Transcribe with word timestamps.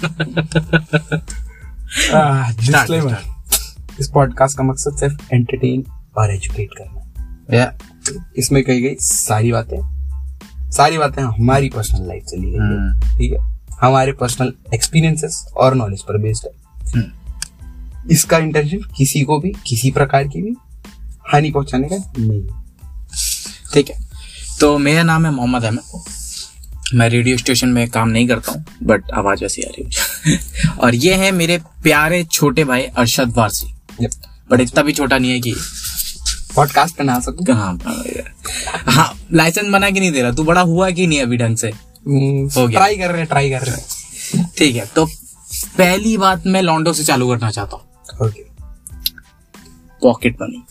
Disclaimer 2.60 3.16
इस 4.00 4.08
podcast 4.08 4.58
का 4.58 4.64
मकसद 4.64 4.96
सिर्फ़ 4.96 5.34
एंटरटेन 5.34 5.84
और 6.18 6.34
एजुकेट 6.34 6.68
करना 6.78 7.00
या 7.56 7.78
इसमें 8.36 8.64
कही 8.64 8.82
गई 8.82 8.94
सारी 9.00 9.52
बातें। 9.52 10.00
सारी 10.70 10.98
बातें 10.98 11.22
हमारी 11.22 11.68
पर्सनल 11.68 12.08
लाइफ 12.08 12.22
से 12.26 12.36
ली 12.36 12.50
गई। 12.50 12.58
है। 12.58 13.18
ठीक 13.18 13.32
है? 13.32 13.60
हमारे 13.80 14.12
पर्सनल 14.12 14.52
एक्सपीरियंसेस 14.74 15.46
और 15.56 15.74
नॉलेज 15.74 16.02
पर 16.02 16.18
बेस्ड 16.18 16.46
है। 16.46 17.12
इसका 18.10 18.38
इंटेंशन 18.38 18.78
किसी 18.96 19.22
को 19.22 19.40
भी 19.40 19.52
किसी 19.66 19.90
प्रकार 19.90 20.24
की 20.24 20.42
भी 20.42 20.56
हानि 21.32 21.50
पहुँचाने 21.50 21.88
का 21.88 22.12
नहीं। 22.18 22.48
ठीक 23.74 23.90
है। 23.90 24.10
तो 24.60 24.78
मेरा 24.78 25.02
नाम 25.02 25.26
है 25.26 25.32
मोहम्मद 25.32 25.64
अहमद। 25.64 26.02
मैं 26.94 27.08
रेडियो 27.08 27.36
स्टेशन 27.36 27.68
में 27.68 27.90
काम 27.90 28.08
नहीं 28.08 28.28
करता 28.28 28.52
हूँ 28.52 28.64
बट 28.82 29.10
आवाज़ 29.14 29.40
वैसी 29.42 29.62
आ 29.62 29.68
रही 29.68 29.88
है 29.94 30.38
और 30.78 30.94
ये 30.94 31.14
है 31.14 31.30
मेरे 31.32 31.58
प्यारे 31.82 32.24
छोटे 32.24 32.64
भाई 32.64 32.82
अरशद 32.82 33.36
वारसी। 33.36 33.74
बट 34.50 34.60
इतना 34.60 34.82
भी 34.82 34.92
छोटा 34.92 35.18
नहीं 35.18 35.30
है 35.30 35.40
कि 35.40 35.54
पॉडकास्ट 36.54 36.96
पे 36.96 37.04
ना 37.04 37.12
आ 37.14 37.20
सकूँ? 37.20 37.46
हाँ 38.92 39.18
लाइसेंस 39.32 39.68
बना 39.72 39.90
के 39.90 40.00
नहीं 40.00 40.12
दे 40.12 40.22
रहा। 40.22 40.32
तू 40.32 40.44
बड़ा 40.44 40.60
हुआ 40.60 40.90
कि 40.90 41.06
नहीं 41.06 41.20
अभी 41.22 41.36
ढंग 41.36 41.56
से? 41.56 41.68
हो 41.68 42.68
गया। 42.68 42.78
ट्राई 42.78 42.96
कर 42.96 43.10
रहे 43.10 43.24
ट्राई 43.24 43.50
कर 43.50 43.62
रहे 43.62 44.42
ठीक 44.58 44.76
है 44.76 44.86
तो 44.86 45.06
पहली 45.78 46.16
बात 46.16 46.46
मैं 46.46 46.62
लॉन्डो 46.62 46.92
से 46.92 47.04
चालू 47.04 47.28
करना 47.28 47.50
चाहता 47.50 47.76
हूँ। 47.76 47.84
Pocket 50.02 50.36
money 50.42 50.64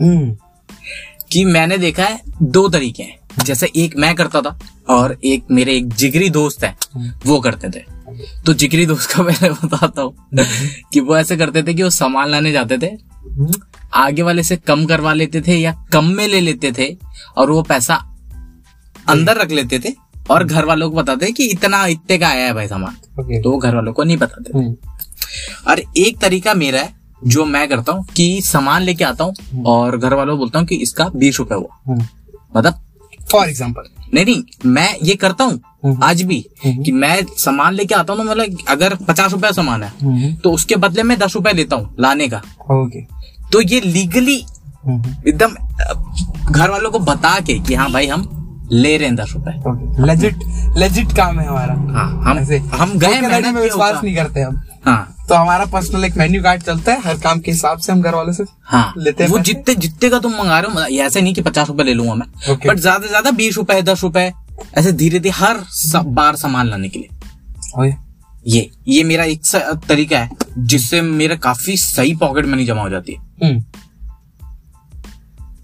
hmm. 0.00 0.36
कि 1.32 1.44
मैंने 1.44 1.78
देखा 1.78 2.04
है 2.04 2.22
दो 2.42 2.68
तरीके 2.68 3.02
हैं। 3.02 3.18
जैसे 3.42 3.72
एक 3.76 3.96
मैं 3.96 4.14
करता 4.14 4.40
था 4.40 4.58
और 4.88 5.18
एक 5.24 5.44
मेरे 5.50 5.76
एक 5.76 5.94
जिगरी 5.94 6.30
दोस्त 6.30 6.64
है 6.64 6.76
वो 7.26 7.40
करते 7.40 7.68
थे। 7.68 7.84
तो 8.46 8.54
जिगरी 8.54 8.86
दोस्त 8.86 9.10
का 9.10 9.22
पहले 9.22 9.50
बताता 9.66 10.02
हूँ 10.02 10.14
कि 10.92 11.00
वो 11.00 11.16
ऐसे 11.16 11.36
करते 11.36 11.62
थे 11.62 11.74
कि 11.74 11.82
वो 11.82 11.90
सामान 11.90 12.28
लाने 12.28 12.52
जाते 12.52 12.78
थे 12.78 12.90
आगे 13.94 14.22
वाले 14.22 14.42
से 14.42 14.56
कम 14.56 14.86
करवा 14.86 15.12
लेते 15.12 15.40
थे 15.40 15.56
या 15.56 15.86
कम 15.92 16.04
में 16.04 16.28
ले 16.28 16.40
लेते 16.40 16.72
थे 16.72 16.96
और 17.36 17.50
वो 17.50 17.62
पैसा 17.62 17.94
अंदर 19.08 19.36
रख 19.36 19.50
लेते 19.50 19.78
थे 19.78 19.94
और 20.30 20.44
घर 20.44 20.64
वालों 20.64 20.90
को 20.90 20.96
बताते 20.96 21.32
कि 21.32 21.44
इतना 21.44 21.86
इतने 21.86 22.18
का 22.18 22.28
आया 22.28 22.46
है 22.46 22.54
भाई 22.54 22.68
सामान। 22.68 22.94
तो 23.42 23.50
वो 23.50 23.58
घर 23.58 23.74
वालों 23.74 23.92
को 23.92 24.04
नहीं 24.04 24.16
बताते 24.16 24.52
थे। 24.54 24.58
हम्म, 24.58 24.76
और 25.68 25.82
एक 25.96 26.18
तरीका 26.18 26.54
मेरा 26.54 26.80
है 26.80 26.94
जो 27.26 27.44
मैं 27.44 27.68
करता 27.68 27.92
हूँ 27.92 28.06
कि 28.06 28.42
सामान 28.42 28.82
लेके 28.82 29.04
आता 29.04 29.24
हूँ 29.24 29.64
और 29.64 29.98
घर 29.98 30.14
वालों 30.14 30.32
को 30.32 30.38
बोलता 30.38 30.58
हूँ 30.58 30.66
कि 30.66 30.76
इसका 30.76 31.08
बीस 31.16 31.38
रुपए 31.38 31.54
हुआ। 31.54 31.80
हम्म। 31.86 32.06
मतलब 32.56 32.83
फॉर 33.32 33.48
एग्ज़ाम्पल 33.48 33.88
नहीं 34.14 34.24
नहीं 34.24 34.70
मैं 34.70 34.88
ये 35.02 35.14
करता 35.16 35.44
हूँ 35.44 35.60
हम्म। 35.84 36.02
आज 36.04 36.22
भी 36.22 36.40
कि 36.64 36.92
मैं 36.92 37.16
सामान 37.38 37.74
लेके 37.74 37.94
आता 37.94 38.12
हूँ 38.12 38.22
तो 38.22 38.30
मतलब 38.30 38.58
अगर 38.68 38.94
पचास 39.08 39.32
रुपये 39.32 39.52
सामान 39.52 39.82
है 39.82 39.92
हम्म। 40.02 40.34
तो 40.34 40.52
उसके 40.52 40.76
बदले 40.76 41.02
में 41.02 41.18
दस 41.18 41.34
रुपया 41.34 41.52
लेता 41.52 41.76
हूँ 41.76 41.94
लाने 42.00 42.28
का। 42.28 42.42
ओके 42.72 43.00
तो 43.52 43.60
ये 43.62 43.80
लीगली 43.80 44.44
हम्म। 44.86 45.14
एकदम 45.28 45.54
घर 46.52 46.70
वालों 46.70 46.90
को 46.90 46.98
बता 47.00 47.38
के 47.40 47.58
कि 47.58 47.74
हाँ 47.74 47.90
भाई 47.92 48.06
हम 48.06 48.22
ले 48.72 48.96
रहे 48.96 49.08
हैं 49.08 49.16
दस 49.16 49.32
रुपए। 49.34 50.04
लेजिट 50.06 50.44
लेजिट 50.78 51.16
काम 51.16 51.38
है 51.40 51.46
हमारा। 51.46 51.74
हाँ 51.92 52.22
हम 52.24 52.38
ऐसे 52.38 52.58
हम 52.74 52.98
गए 52.98 53.20
में 53.20 53.60
विश्वास 53.60 54.02
नहीं 54.04 54.14
करते 54.16 54.40
हम। 54.40 54.62
हाँ। 54.86 55.10
तो 55.28 55.34
हमारा 55.34 55.64
पर्सनल 55.66 56.04
एक 56.04 56.16
मेन्यू 56.16 56.42
कार्ड 56.42 56.62
चलता 56.62 56.92
है 56.92 57.00
हर 57.02 57.18
काम 57.18 57.40
के 57.40 57.50
हिसाब 57.50 57.78
से 57.78 57.92
हम 57.92 58.02
घर 58.02 58.14
वालों 58.14 58.32
से 58.32 58.44
हाँ। 58.62 58.92
लेते 58.98 59.24
हैं 59.24 59.30
वो 59.30 59.38
जितने 59.40 59.74
जितने 59.74 60.10
का 60.10 60.18
तुम 60.18 60.32
मंगा 60.32 60.58
रहे 60.60 60.72
हो 60.72 60.86
ये 60.86 61.02
ऐसे 61.02 61.20
नहीं 61.20 61.34
कि 61.34 61.42
पचास 61.42 61.68
रुपए 61.68 61.84
ले 61.84 61.94
लूँगा 61.94 62.14
मैं। 62.14 62.26
बट 62.48 62.78
ज़्यादा 62.78 63.02
से 63.02 63.08
ज़्यादा 63.08 63.30
बीस 63.32 63.56
रुपए 63.56 63.80
दस 63.82 64.02
रुपए 64.02 64.32
ऐसे 64.78 64.92
धीरे 64.92 65.18
धीरे 65.18 65.34
हर 65.34 65.64
बार 65.96 66.36
सामान 66.36 66.68
लाने 66.68 66.88
के 66.88 66.98
लिए। 66.98 67.96
ये 68.46 68.70
ये 68.88 69.02
मेरा 69.04 69.24
एक 69.24 69.40
तरीका 69.88 70.18
है 70.18 70.28
जिससे 70.58 71.00
मेरा 71.02 71.36
काफ़ी 71.42 71.76
सही 71.76 72.14
पॉकेट 72.14 72.46
मनी 72.46 72.64
जमा 72.66 72.82
हो 72.82 72.88
जाती 72.90 73.12
है। 73.12 73.18
हम्म। 73.44 73.64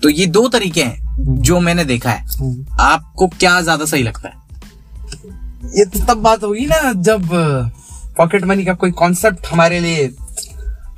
तो 0.02 0.08
ये 0.08 0.26
दो 0.28 0.48
तरीके 0.48 0.82
हैं। 0.82 1.09
जो 1.20 1.58
मैंने 1.60 1.84
देखा 1.84 2.10
है 2.10 2.24
हम्म। 2.30 2.76
आपको 2.80 3.28
क्या 3.30 3.60
ज़्यादा 3.60 3.84
सही 3.84 4.02
लगता 4.02 4.28
है? 4.28 4.34
ये 5.70 5.84
तो 5.84 6.04
तब 6.04 6.22
बात 6.22 6.42
होगी 6.44 6.66
ना 6.66 6.92
जब 6.94 7.28
पॉकेट 8.18 8.44
मनी 8.44 8.64
का 8.64 8.74
कोई 8.74 8.90
कॉन्सेप्ट 8.92 9.46
हमारे 9.46 9.80
लिए 9.80 10.10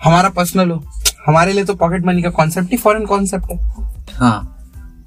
हमारा 0.05 0.29
पर्सनल 0.29 0.71
हो। 0.71 0.83
हमारे 1.27 1.53
लिए 1.53 1.65
तो 1.65 1.75
पॉकेट 1.75 2.05
मनी 2.05 2.23
का 2.23 2.31
कॉन्सेप्ट 2.31 2.71
ही 2.71 2.77
फॉरेन 2.77 3.05
कॉन्सेप्ट 3.07 3.51
है। 3.51 3.59
हाँ। 4.17 4.39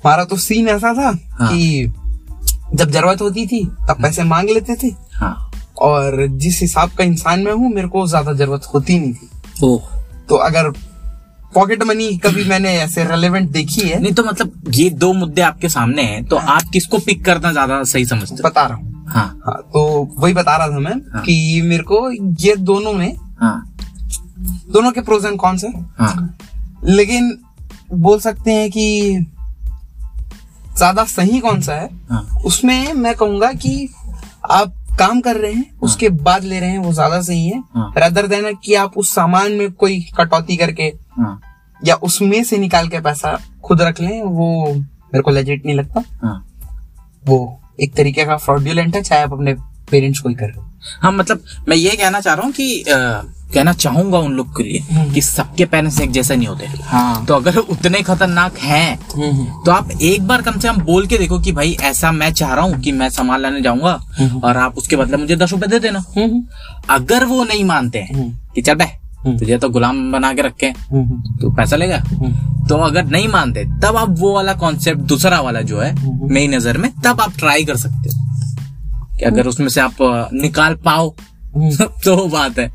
हमारा 0.05 0.23
तो 0.23 0.37
सीन 0.37 0.67
ऐसा 0.67 0.93
था 0.93 1.09
हाँ। 1.31 1.49
कि 1.49 1.93
जब 2.73 2.91
ज़रूरत 2.91 3.21
होती 3.21 3.45
थी 3.47 3.63
तब 3.89 4.01
पैसे 4.01 4.23
मांग 4.23 4.49
लेते 4.49 4.75
थे। 4.75 4.93
हाँ। 5.13 5.51
और 5.81 6.25
जिस 6.37 6.59
हिसाब 6.61 6.91
का 6.97 7.03
इंसान 7.03 7.43
मैं 7.43 7.53
हूँ 7.53 7.73
मेरे 7.73 7.87
को 7.87 8.05
ज़्यादा 8.07 8.33
ज़रूरत 8.33 8.67
होती 8.73 8.99
नहीं 8.99 9.13
थी। 9.13 9.29
तो 10.29 10.35
अगर 10.37 10.71
पॉकेट 11.55 11.83
मनी 11.83 12.07
कभी 12.17 12.43
मैंने 12.43 12.73
ऐसे 12.79 13.03
रेलेवेंट 13.03 13.49
देखी 13.51 13.81
है? 13.81 13.99
नहीं 14.01 14.13
तो 14.13 14.23
मतलब 14.23 14.71
ये 14.75 14.89
दो 14.95 15.11
मुद्दे 15.13 15.41
आपके 15.41 15.69
सामने 15.69 16.03
हैं 16.03 16.23
तो 16.25 16.37
हाँ। 16.37 16.55
आप 16.55 16.69
किसको 16.73 16.97
पिक 16.97 17.23
करना 17.25 17.51
ज़्यादा 17.51 17.83
सही 17.83 18.05
समझते 18.05 18.35
हो? 18.35 18.49
बता 18.49 18.65
रहा 18.67 18.77
हूँ। 18.77 19.05
हाँ। 19.07 19.27
हाँ 19.45 19.55
तो 19.73 19.83
वही 20.19 20.33
बता 20.33 20.55
रहा 20.57 20.67
था 20.67 20.79
मैं 20.79 20.93
हाँ। 21.13 21.21
कि 21.23 21.61
मेरे 21.65 21.83
को 21.83 22.09
ये 22.41 22.55
दोनों 22.55 22.93
में 22.93 23.15
हाँ। 23.41 23.73
दोनों 24.71 24.91
के 24.91 25.01
प्रोज 25.01 25.25
एंड 25.25 25.37
कॉन्स 25.39 25.63
है। 25.63 25.71
हाँ। 25.99 26.37
लेकिन 26.83 27.37
बोल 27.93 28.19
सकते 28.19 28.51
हैं 28.51 28.69
कि 28.71 29.25
ज़्यादा 30.77 31.03
सही 31.05 31.39
कौन 31.39 31.61
सा 31.61 31.73
है 31.73 31.89
हाँ। 32.09 32.27
उसमें 32.45 32.93
मैं 32.93 33.13
कहूँगा 33.15 33.51
कि 33.53 33.87
आप 34.51 34.73
काम 34.99 35.19
कर 35.21 35.35
रहे 35.35 35.51
हैं 35.53 35.79
उसके 35.79 36.09
बाद 36.09 36.43
ले 36.43 36.59
रहे 36.59 36.69
हैं 36.69 36.79
वो 36.79 36.91
ज़्यादा 36.93 37.21
सही 37.21 37.47
है। 37.47 37.59
हाँ। 37.73 37.93
रदर 37.97 38.27
देना 38.27 38.51
कि 38.63 38.73
आप 38.75 38.97
उस 38.97 39.13
सामान 39.15 39.51
में 39.51 39.71
कोई 39.73 39.99
कटौती 40.17 40.57
करके 40.57 40.91
हाँ। 41.17 41.39
या 41.81 41.95
उसमें 42.03 42.43
से 42.43 42.57
निकाल 42.57 42.87
के 42.87 42.99
पैसा 42.99 43.37
खुद 43.63 43.81
रख 43.81 44.01
लें 44.01 44.21
वो 44.21 44.65
मेरे 44.73 45.21
को 45.21 45.31
लेजिट 45.31 45.65
नहीं 45.65 45.75
लगता। 45.75 46.03
हाँ। 46.21 46.41
वो 47.23 47.37
एक 47.81 47.93
तरीके 47.95 48.25
का 48.25 48.37
फ्रॉड्यूलेंट 48.37 48.95
है 48.95 49.01
चाहे 49.01 49.23
आप 49.23 49.33
अपने 49.33 49.53
पेरेंट्स 49.91 50.19
को 50.19 50.29
ही 50.29 50.35
कर 50.35 50.45
रहे 50.45 50.57
हो। 50.57 50.71
हाँ 51.01 51.11
मतलब 51.11 51.43
मैं 51.69 51.77
ये 51.77 51.95
कहना 51.95 52.19
चाह 52.19 52.33
रहा 52.33 52.45
हूँ 52.45 52.53
कि 52.53 52.81
अ, 52.81 53.21
कहना 53.53 53.71
चाहूँगा 53.73 54.17
उन 54.19 54.31
लोग 54.33 54.55
के 54.57 54.63
लिए 54.63 55.11
कि 55.13 55.21
सबके 55.21 55.65
पेरेंट्स 55.65 55.99
एक 56.01 56.11
जैसे 56.11 56.35
नहीं 56.35 56.47
होते। 56.47 56.65
हाँ। 56.83 57.25
तो 57.25 57.33
अगर 57.35 57.57
उतने 57.57 58.01
खतरनाक 58.01 58.57
हैं 58.59 58.97
तो 59.65 59.71
आप 59.71 59.91
एक 59.93 60.27
बार 60.27 60.41
कम 60.41 60.59
से 60.59 60.67
कम 60.67 60.81
बोल 60.85 61.07
के 61.07 61.17
देखो 61.17 61.39
कि 61.39 61.51
भाई 61.51 61.75
ऐसा 61.83 62.11
मैं 62.11 62.31
चाह 62.33 62.53
रहा 62.53 62.65
हूँ 62.65 62.79
कि 62.81 62.91
मैं 62.91 63.09
सामान 63.09 63.41
लाने 63.41 63.61
जाऊँगा 63.61 63.93
और 64.43 64.57
आप 64.57 64.77
उसके 64.77 64.95
बदले 64.95 65.17
मुझे 65.17 65.35
दस 65.35 65.51
रुपए 65.51 65.67
दे 65.67 65.79
देना। 65.79 66.03
अगर 66.89 67.25
वो 67.25 67.43
नहीं 67.43 67.63
मानते 67.65 67.99
हैं 67.99 68.29
कि 68.55 68.61
चल 68.61 68.75
बे 68.75 68.85
तुझे 69.39 69.57
तो 69.57 69.69
गुलाम 69.69 70.11
बना 70.11 70.33
के 70.33 70.41
रखे 70.41 70.71
तो 70.71 71.51
पैसा 71.55 71.75
लेगा। 71.75 71.97
तो 72.69 72.75
अगर 72.83 73.05
नहीं 73.05 73.27
मानते 73.27 73.63
तब 73.83 73.95
आप 73.97 74.15
वो 74.19 74.33
वाला 74.33 74.53
कॉन्सेप्ट 74.59 75.01
दूसरा 75.09 75.39
वाला 75.41 75.61
जो 75.61 75.79
है 75.79 75.93
मेरी 76.27 76.47
नज़र 76.47 76.77
में 76.77 76.91
तब 77.05 77.21
आप 77.21 77.37
ट्राई 77.37 77.63
कर 77.63 77.77
सकते 77.77 78.09
हो। 78.09 78.23
कि 79.19 79.25
अगर 79.25 79.47
उसमें 79.47 79.69
से 79.69 79.81
आप 79.81 79.95
निकाल 80.33 80.75
पाओ 80.75 81.15
तो 82.05 82.27
बात 82.27 82.59
है। 82.59 82.67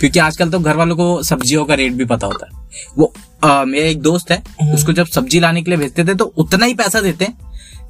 क्योंकि 0.00 0.18
आजकल 0.18 0.50
तो 0.50 0.58
घर 0.58 0.76
वालों 0.76 0.96
को 0.96 1.22
सब्जियों 1.22 1.64
का 1.64 1.74
रेट 1.74 1.92
भी 1.92 2.04
पता 2.04 2.26
होता 2.26 2.46
है। 2.46 2.66
वो 2.98 3.14
मेरा 3.44 3.86
एक 3.86 4.00
दोस्त 4.02 4.30
है 4.30 4.42
उसको 4.74 4.92
जब 4.92 5.06
सब्ज़ी 5.06 5.40
लाने 5.40 5.62
के 5.62 5.70
लिए 5.70 5.78
भेजते 5.78 6.04
थे 6.04 6.14
तो 6.14 6.24
उतना 6.24 6.66
ही 6.66 6.74
पैसा 6.74 7.00
देते 7.00 7.24
हैं 7.24 7.38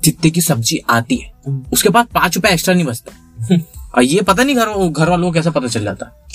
जितने 0.05 0.31
की 0.31 0.41
सब्ज़ी 0.41 0.81
आती 0.91 1.17
है। 1.17 1.33
उसके 1.73 1.89
बाद 1.89 2.07
पाँच 2.07 2.37
रुपए 2.37 2.49
एक्स्ट्रा 2.49 2.75
नहीं 2.75 2.85
बचता। 2.85 3.13
और 3.95 4.03
ये 4.03 4.21
पता 4.21 4.43
नहीं 4.45 4.57
घर 4.57 4.89
घर 4.89 5.09
वालों 5.09 5.29
को 5.29 5.33
कैसे 5.33 5.51
पता 5.51 5.67
चल 5.67 5.85
जाता। 5.85 6.27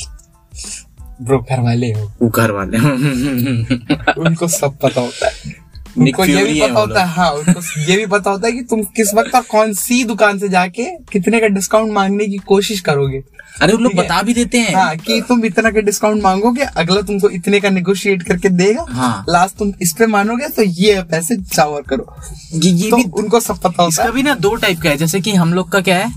ब्रो 1.22 1.40
घर 1.40 1.60
वाले 1.60 1.94
हो। 1.94 2.12
वो 2.22 2.30
घर 2.30 2.52
वाले। 2.52 2.78
उनको 4.22 4.48
सब 4.48 4.78
पता 4.78 5.02
होता 5.02 5.28
है। 5.28 5.65
उनको 5.98 6.26
ये 6.26 6.44
भी 6.44 6.60
पता 6.62 6.80
होता 6.80 7.04
है 7.04 7.14
हाँ 7.16 7.32
उनको 7.32 7.62
ये 7.82 7.98
भी 7.98 8.06
पता 8.08 8.32
होता 8.32 8.48
है 8.48 8.54
कि 8.54 8.62
तुम 8.70 8.82
किस 8.96 9.14
वक्त 9.14 9.36
और 9.36 9.42
कौन 9.52 9.74
सी 9.76 10.04
दुकान 10.04 10.40
से 10.40 10.50
जाके 10.50 10.84
कितने 11.12 11.40
का 11.40 11.48
डिस्काउंट 11.50 11.94
मांगने 11.94 12.26
की 12.26 12.38
कोशिश 12.48 12.82
करोगे। 12.82 13.24
अरे 13.62 13.74
वो 13.74 13.80
लोग 13.80 13.94
बता 13.96 14.22
भी 14.22 14.34
देते 14.34 14.60
हैं। 14.60 14.74
हाँ 14.76 14.96
कि 14.98 15.20
तुम 15.28 15.46
इतना 15.46 15.70
का 15.72 15.82
डिस्काउंट 15.82 16.24
मांगोगे 16.24 16.64
अगला 16.64 17.02
तुमको 17.02 17.30
इतने 17.30 17.60
का 17.60 17.70
नेगोशिएट 17.70 18.24
करके 18.24 18.50
देगा। 18.52 18.86
हाँ। 18.90 19.26
लास्ट 19.30 19.58
तुम 19.58 19.72
इस 19.82 19.94
पे 20.00 20.08
मानोगे 20.08 20.48
तो 20.50 20.64
ये 20.64 21.02
पैसे 21.12 21.38
चावर 21.44 21.82
करो। 21.82 22.16
ये 22.56 22.72
ये 22.72 22.90
तो 22.90 22.98
भी 22.98 23.04
उनको 23.14 23.40
सब 23.40 23.58
पता 23.58 23.84
होता 23.84 23.88
इसका 23.88 24.04
है। 24.04 24.12
भी 24.12 24.24
ना 24.24 24.34
दो 24.38 24.56
टाइप 24.56 24.82
का 24.82 24.90
है 24.90 24.98
जैसे 24.98 25.22
कि 25.22 25.34
हम 25.34 25.54
लोग 25.54 25.72
का 25.72 25.82
क्या 25.82 25.98
है 25.98 26.12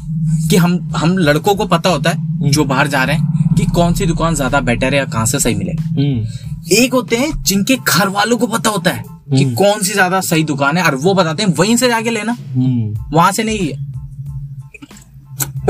कि 0.50 0.56
हम 0.56 0.78
हम 0.96 1.16
लड़कों 1.18 1.54
को 1.54 1.66
पता 1.66 1.90
होता 1.90 2.10
है 2.10 2.50
जो 2.50 2.64
बाहर 2.64 2.88
जा 2.88 3.04
रहे 3.04 3.16
हैं 3.16 3.54
कि 3.56 3.64
कौन 3.66 3.94
सी 3.94 4.06
दुकान 4.06 4.34
ज़्यादा 4.34 4.60
बेटर 4.62 4.94
है 4.94 4.98
या 4.98 5.04
कहाँ 5.06 5.26
से 5.26 5.40
सही 5.40 5.54
मिलेगा। 5.54 5.84
हम्म, 5.84 6.26
एक 6.74 6.92
होते 6.92 7.16
हैं 7.16 7.30
जिनके 7.42 7.76
घर 7.76 8.08
वालों 8.08 8.38
को 8.38 8.46
पता 8.48 8.70
होता 8.70 8.90
है। 8.90 9.17
कि 9.28 9.44
कौन 9.54 9.82
सी 9.82 9.92
ज़्यादा 9.92 10.20
सही 10.20 10.44
दुकान 10.44 10.76
है 10.76 10.82
और 10.84 10.94
वो 10.96 11.14
बताते 11.14 11.42
हैं 11.42 11.54
वहीं 11.54 11.76
से 11.76 11.88
जाके 11.88 12.10
लेना। 12.10 12.32
हम्म। 12.32 13.16
वहाँ 13.16 13.32
से 13.32 13.42
नहीं 13.44 13.68
है। 13.68 13.86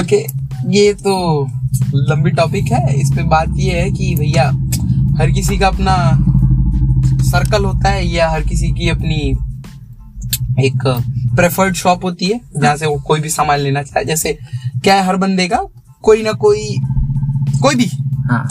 ओके 0.02 0.25
ये 0.70 0.93
तो 0.94 1.46
लंबी 1.94 2.31
टॉपिक 2.31 2.72
है। 2.72 2.94
इस 3.00 3.10
पे 3.16 3.22
बात 3.28 3.55
ये 3.56 3.81
है 3.81 3.90
कि 3.90 4.14
भैया 4.14 4.44
हर 5.19 5.31
किसी 5.31 5.58
का 5.58 5.69
अपना 5.69 5.96
सर्कल 7.25 7.64
होता 7.64 7.88
है 7.88 8.06
या 8.06 8.28
हर 8.31 8.43
किसी 8.43 8.69
की 8.72 8.88
अपनी 8.88 9.16
एक 10.66 10.87
प्रेफर्ड 11.37 11.75
शॉप 11.75 12.04
होती 12.04 12.26
है 12.26 12.40
जहाँ 12.56 12.76
से 12.76 12.87
वो 12.87 12.96
कोई 13.06 13.20
भी 13.20 13.28
सामान 13.28 13.58
लेना 13.61 13.82
चाहे। 13.82 14.04
जैसे 14.04 14.32
क्या 14.84 14.94
है 14.94 15.04
हर 15.06 15.16
बंदे 15.16 15.46
का 15.49 15.61
कोई 16.04 16.22
ना 16.22 16.32
कोई 16.38 16.76
कोई 17.62 17.75
भी 17.75 17.87
हाँ। 18.31 18.46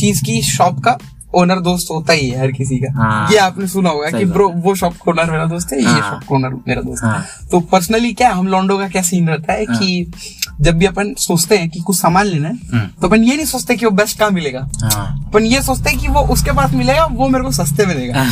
चीज़ 0.00 0.22
की 0.24 0.40
शॉप 0.42 0.78
का 0.84 0.96
ओनर 1.34 1.58
दोस्त 1.60 1.90
होता 1.90 2.12
ही 2.12 2.28
है 2.28 2.38
हर 2.40 2.52
किसी 2.52 2.78
का। 2.78 2.92
हाँ। 2.94 3.30
ये 3.32 3.36
आपने 3.38 3.66
सुना 3.68 3.90
होगा 3.90 4.10
कि 4.10 4.24
ब्रो 4.26 4.48
वो 4.56 4.74
शॉप 4.74 5.08
ओनर 5.08 5.30
मेरा 5.30 5.44
दोस्त 5.46 5.72
है 5.72 5.82
हाँ, 5.82 5.94
ये 5.94 6.00
हाँ। 6.00 6.10
शॉप 6.10 6.32
ओनर 6.32 6.54
मेरा 6.68 6.82
दोस्त 6.82 7.04
है। 7.04 7.10
हाँ। 7.10 7.24
तो 7.50 7.60
पर्सनली 7.70 8.12
क्या 8.12 8.30
हम 8.32 8.46
लॉन्डो 8.46 8.78
का 8.78 8.88
क्या 8.88 9.02
सीन 9.02 9.28
रहता 9.28 9.52
है 9.52 9.64
हाँ, 9.64 9.78
कि 9.78 10.12
जब 10.60 10.78
भी 10.78 10.86
अपन 10.86 11.14
सोचते 11.18 11.58
हैं 11.58 11.68
कि 11.70 11.80
कुछ 11.80 11.98
सामान 11.98 12.26
लेना 12.26 12.48
है 12.48 12.54
हम्म। 12.72 12.86
तो 13.00 13.08
अपन 13.08 13.24
ये 13.24 13.36
नहीं 13.36 13.46
सोचते 13.46 13.76
कि 13.76 13.84
वो 13.86 13.90
बेस्ट 13.92 14.18
कहाँ 14.18 14.30
मिलेगा। 14.30 14.68
हाँ। 14.82 15.24
अपन 15.26 15.44
ये 15.44 15.62
सोचते 15.62 15.90
हैं 15.90 15.98
कि 15.98 16.08
वो 16.08 16.20
उसके 16.32 16.52
पास 16.52 16.72
मिलेगा 16.72 17.04
वो 17.04 17.28
मेरे 17.28 17.44
को 17.44 17.50
सस्ते 17.52 17.86
में 17.86 17.96
देगा। 17.96 18.24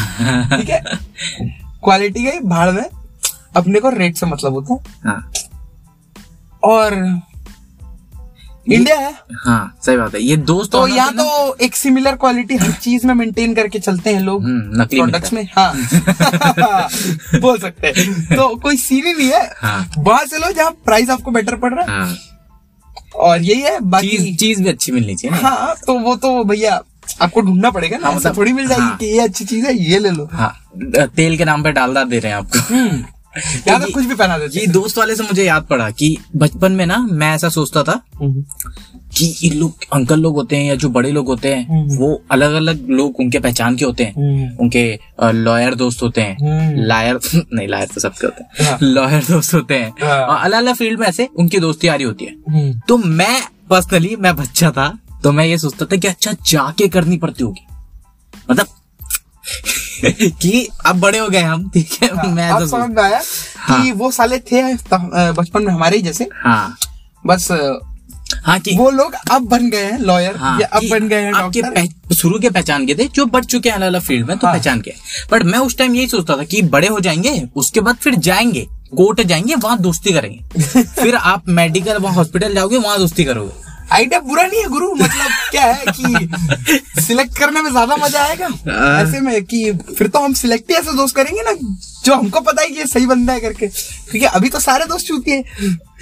ठीक 0.56 0.68
है? 0.70 0.82
क्वालिटी 1.84 2.24
गई 2.24 2.38
भाड़ 2.40 2.70
में 2.70 2.84
अपने 3.56 3.80
को 3.80 3.90
रेट 3.90 4.16
से 4.16 4.26
मतलब 4.26 4.52
होता 4.52 4.74
है। 4.74 4.80
हाँ। 5.06 5.30
और 6.62 6.94
इंडिया 8.68 8.96
है? 8.98 9.12
हाँ 9.44 9.76
सही 9.86 9.96
बात 9.96 10.14
है। 10.14 10.22
ये 10.22 10.36
दोस्त 10.36 10.72
तो 10.72 10.86
यहाँ 10.86 11.12
तो 11.12 11.54
एक 11.64 11.76
सिमिलर 11.76 12.16
क्वालिटी 12.16 12.56
हर 12.56 12.72
चीज़ 12.72 13.06
में 13.06 13.14
मेंटेन 13.14 13.54
करके 13.54 13.78
चलते 13.78 14.14
हैं 14.14 14.20
लोग। 14.20 14.42
हम्म, 14.44 14.80
नकली 14.82 15.00
प्रोडक्ट्स 15.00 15.32
में 15.32 15.42
हाँ। 15.56 15.72
बोल 17.40 17.58
सकते 17.58 17.86
हैं। 17.86 18.24
तो 18.36 18.48
कोई 18.56 18.76
सीन 18.76 19.06
ही 19.06 19.12
नहीं 19.14 19.30
है। 19.30 19.42
हाँ। 19.56 19.78
वहाँ 19.98 20.24
से 20.26 20.38
लो 20.38 20.52
जहाँ 20.52 20.70
प्राइस 20.84 21.10
आपको 21.10 21.30
बेटर 21.30 21.56
पड़ 21.56 21.74
रहा 21.74 21.94
है। 21.94 22.00
हाँ। 22.00 22.16
और 23.16 23.42
यही 23.42 23.60
है 23.60 23.78
बाकी 23.80 24.08
चीज़ 24.08 24.36
चीज़ 24.36 24.62
भी 24.62 24.68
अच्छी 24.68 24.92
मिलनी 24.92 25.14
चाहिए 25.16 25.38
हाँ 25.40 25.74
तो 25.86 25.98
वो 25.98 26.14
तो 26.16 26.44
भैया 26.44 26.80
आपको 27.22 27.40
ढूंढना 27.40 27.70
पड़ेगा 27.70 27.96
ना 27.98 28.06
हाँ, 28.06 28.14
मतलब- 28.16 28.36
थोड़ी 28.36 28.52
मिल 28.52 28.66
जाएगी 28.68 28.82
हाँ। 28.82 28.96
कि 28.96 29.06
ये 29.06 29.20
अच्छी 29.20 29.44
चीज़ 29.44 29.66
है 29.66 29.74
ये 29.84 29.98
ले 29.98 30.10
लो। 30.10 30.28
हाँ 30.32 30.52
तेल 31.16 31.36
के 31.38 31.44
नाम 31.44 31.62
पे 31.62 31.72
डालडा 31.72 32.04
दे 32.04 32.18
रहे 32.18 32.32
हैं 32.32 32.38
आपको। 32.38 33.17
तो 33.36 33.92
कुछ 33.92 34.04
भी 34.04 34.14
पहना 34.14 34.38
देते 34.38 34.60
ये 34.60 34.66
दोस्त 34.66 34.98
वाले 34.98 35.16
से 35.16 35.22
मुझे 35.22 35.44
याद 35.44 35.66
पड़ा 35.70 35.90
कि 35.90 36.16
बचपन 36.36 36.72
में 36.72 36.84
ना 36.86 36.96
मैं 37.12 37.34
ऐसा 37.34 37.48
सोचता 37.48 37.82
था 37.82 38.00
हम्म, 38.20 38.44
कि 39.16 39.26
ये 39.42 39.50
लोग 39.50 39.84
अंकल 39.92 40.20
लोग 40.20 40.34
होते 40.34 40.56
हैं 40.56 40.64
या 40.64 40.74
जो 40.74 40.88
बड़े 40.88 41.10
लोग 41.12 41.26
होते 41.26 41.54
हैं 41.54 41.66
हम्म। 41.68 41.96
वो 41.96 42.22
अलग 42.30 42.54
अलग 42.54 42.88
लोग 42.90 43.20
उनके 43.20 43.38
पहचान 43.38 43.76
के 43.76 43.84
होते 43.84 44.04
हैं। 44.04 44.14
हम्म, 44.14 44.56
उनके 44.60 44.98
लॉयर 45.22 45.74
दोस्त 45.74 46.02
होते 46.02 46.20
हैं। 46.20 46.86
लायर 46.86 47.18
नहीं 47.52 47.68
लायर 47.68 47.88
तो 47.94 48.00
सबके 48.00 48.26
होते 48.26 48.64
हाँ। 48.64 48.72
हैं। 48.72 48.78
लॉयर 48.82 49.24
दोस्त 49.24 49.54
होते 49.54 49.74
हैं। 49.74 49.92
हाँ। 50.02 50.20
और 50.20 50.36
अलग 50.36 50.58
अलग 50.58 50.74
फ़ील्ड 50.74 51.00
में 51.00 51.06
ऐसे 51.06 51.28
उनकी 51.36 51.58
दोस्ती 51.58 51.88
यारी 51.88 52.04
होती 52.04 52.24
है। 52.24 52.72
तो 52.88 52.96
मैं 52.98 53.40
पर्सनली 53.70 54.16
मैं 54.16 54.36
बच्चा 54.36 54.70
था 54.70 54.88
तो 55.22 55.32
मैं 55.32 55.44
ये 55.46 55.58
सोचता 55.58 55.86
था 55.86 55.96
कि 55.96 56.08
अच्छा 56.08 56.32
जाके 56.46 56.88
करनी 56.88 57.16
पड़ती 57.16 57.44
होगी। 57.44 57.66
मतलब 58.50 58.66
कि 60.04 60.66
अब 60.86 61.00
बड़े 61.00 61.18
हो 61.18 61.28
गए 61.28 61.42
हम 61.42 61.68
ठीक 61.74 61.98
है? 62.02 62.10
मैं 62.34 62.48
अब 62.50 62.60
तो 62.60 62.66
समझ 62.66 62.88
में 62.90 63.02
आया 63.02 63.20
कि 63.70 63.90
वो 63.92 64.10
साले 64.10 64.38
थे 64.52 64.62
बचपन 64.92 65.62
में 65.62 65.72
हमारे 65.72 65.96
ही 65.96 66.02
जैसे। 66.02 66.28
हाँ। 66.44 66.76
बस 67.24 67.48
हाँ 68.44 68.58
कि 68.60 68.74
वो 68.76 68.88
लोग 68.90 69.14
अब 69.30 69.42
बन 69.48 69.68
गए 69.70 69.84
हैं 69.84 69.98
लॉयर 69.98 70.36
हाँ, 70.36 70.58
या 70.60 70.66
अब 70.66 70.82
बन 70.90 71.06
गए 71.08 71.20
हैं 71.22 71.32
आपके 71.34 72.14
शुरू 72.14 72.38
के 72.38 72.50
पहचान 72.50 72.86
के 72.86 72.94
थे 72.94 73.04
जो 73.14 73.24
बढ़ 73.26 73.44
चुके 73.44 73.68
हैं 73.68 73.76
अलग 73.76 73.86
अलग 73.86 74.00
फ़ील्ड 74.02 74.26
में 74.28 74.36
तो 74.38 74.46
हाँ। 74.46 74.54
पहचान 74.56 74.80
के। 74.80 74.92
बट 75.32 75.42
मैं 75.42 75.58
उस 75.58 75.76
टाइम 75.78 75.94
यही 75.94 76.06
सोचता 76.08 76.36
था 76.36 76.44
कि 76.44 76.62
बड़े 76.74 76.88
हो 76.88 77.00
जाएँगे 77.00 77.42
उसके 77.56 77.80
बाद 77.80 77.96
फिर 78.02 78.14
जाएँगे 78.28 78.66
कोर्ट 78.96 79.20
जाएँगे 79.20 79.54
वहाँ 79.54 79.78
दोस्ती 79.82 80.12
करेंगे। 80.12 80.82
फिर 80.82 81.14
आप 81.14 81.48
मेडिकल 81.48 81.98
वहाँ 81.98 82.14
हॉस्पिटल 82.14 82.54
जाओगे 82.54 82.76
वहाँ 82.76 82.98
दोस्ती 82.98 83.24
करोगे। 83.24 83.67
आइडिया 83.88 84.20
बुरा 84.20 84.42
नहीं 84.42 84.60
है 84.60 84.68
गुरु? 84.68 84.92
मतलब 84.94 85.30
क्या 85.50 85.62
है 85.64 85.84
कि 85.88 87.00
सिलेक्ट 87.02 87.38
करने 87.38 87.62
में 87.62 87.70
ज़्यादा 87.70 87.96
मज़ा 87.96 88.22
आएगा? 88.22 88.46
हाँ। 88.46 89.02
ऐसे 89.02 89.20
में 89.20 89.44
कि 89.44 89.72
फिर 89.90 90.08
तो 90.08 90.18
हम 90.18 90.34
सिलेक्ट 90.34 90.70
ही 90.70 90.76
ऐसे 90.76 90.96
दोस्त 90.96 91.16
करेंगे 91.16 91.42
ना 91.42 91.52
जो 92.04 92.14
हमको 92.14 92.40
पता 92.42 92.62
है 92.62 92.68
कि 92.68 92.74
ये 92.74 92.86
सही 92.86 93.06
बंदा 93.06 93.32
है 93.32 93.40
करके। 93.40 93.66
है 94.14 94.28
अभी 94.28 94.48
तो 94.48 94.60
सारे 94.60 94.84
दोस्त 94.86 95.06
चूती 95.06 95.30
है 95.30 95.42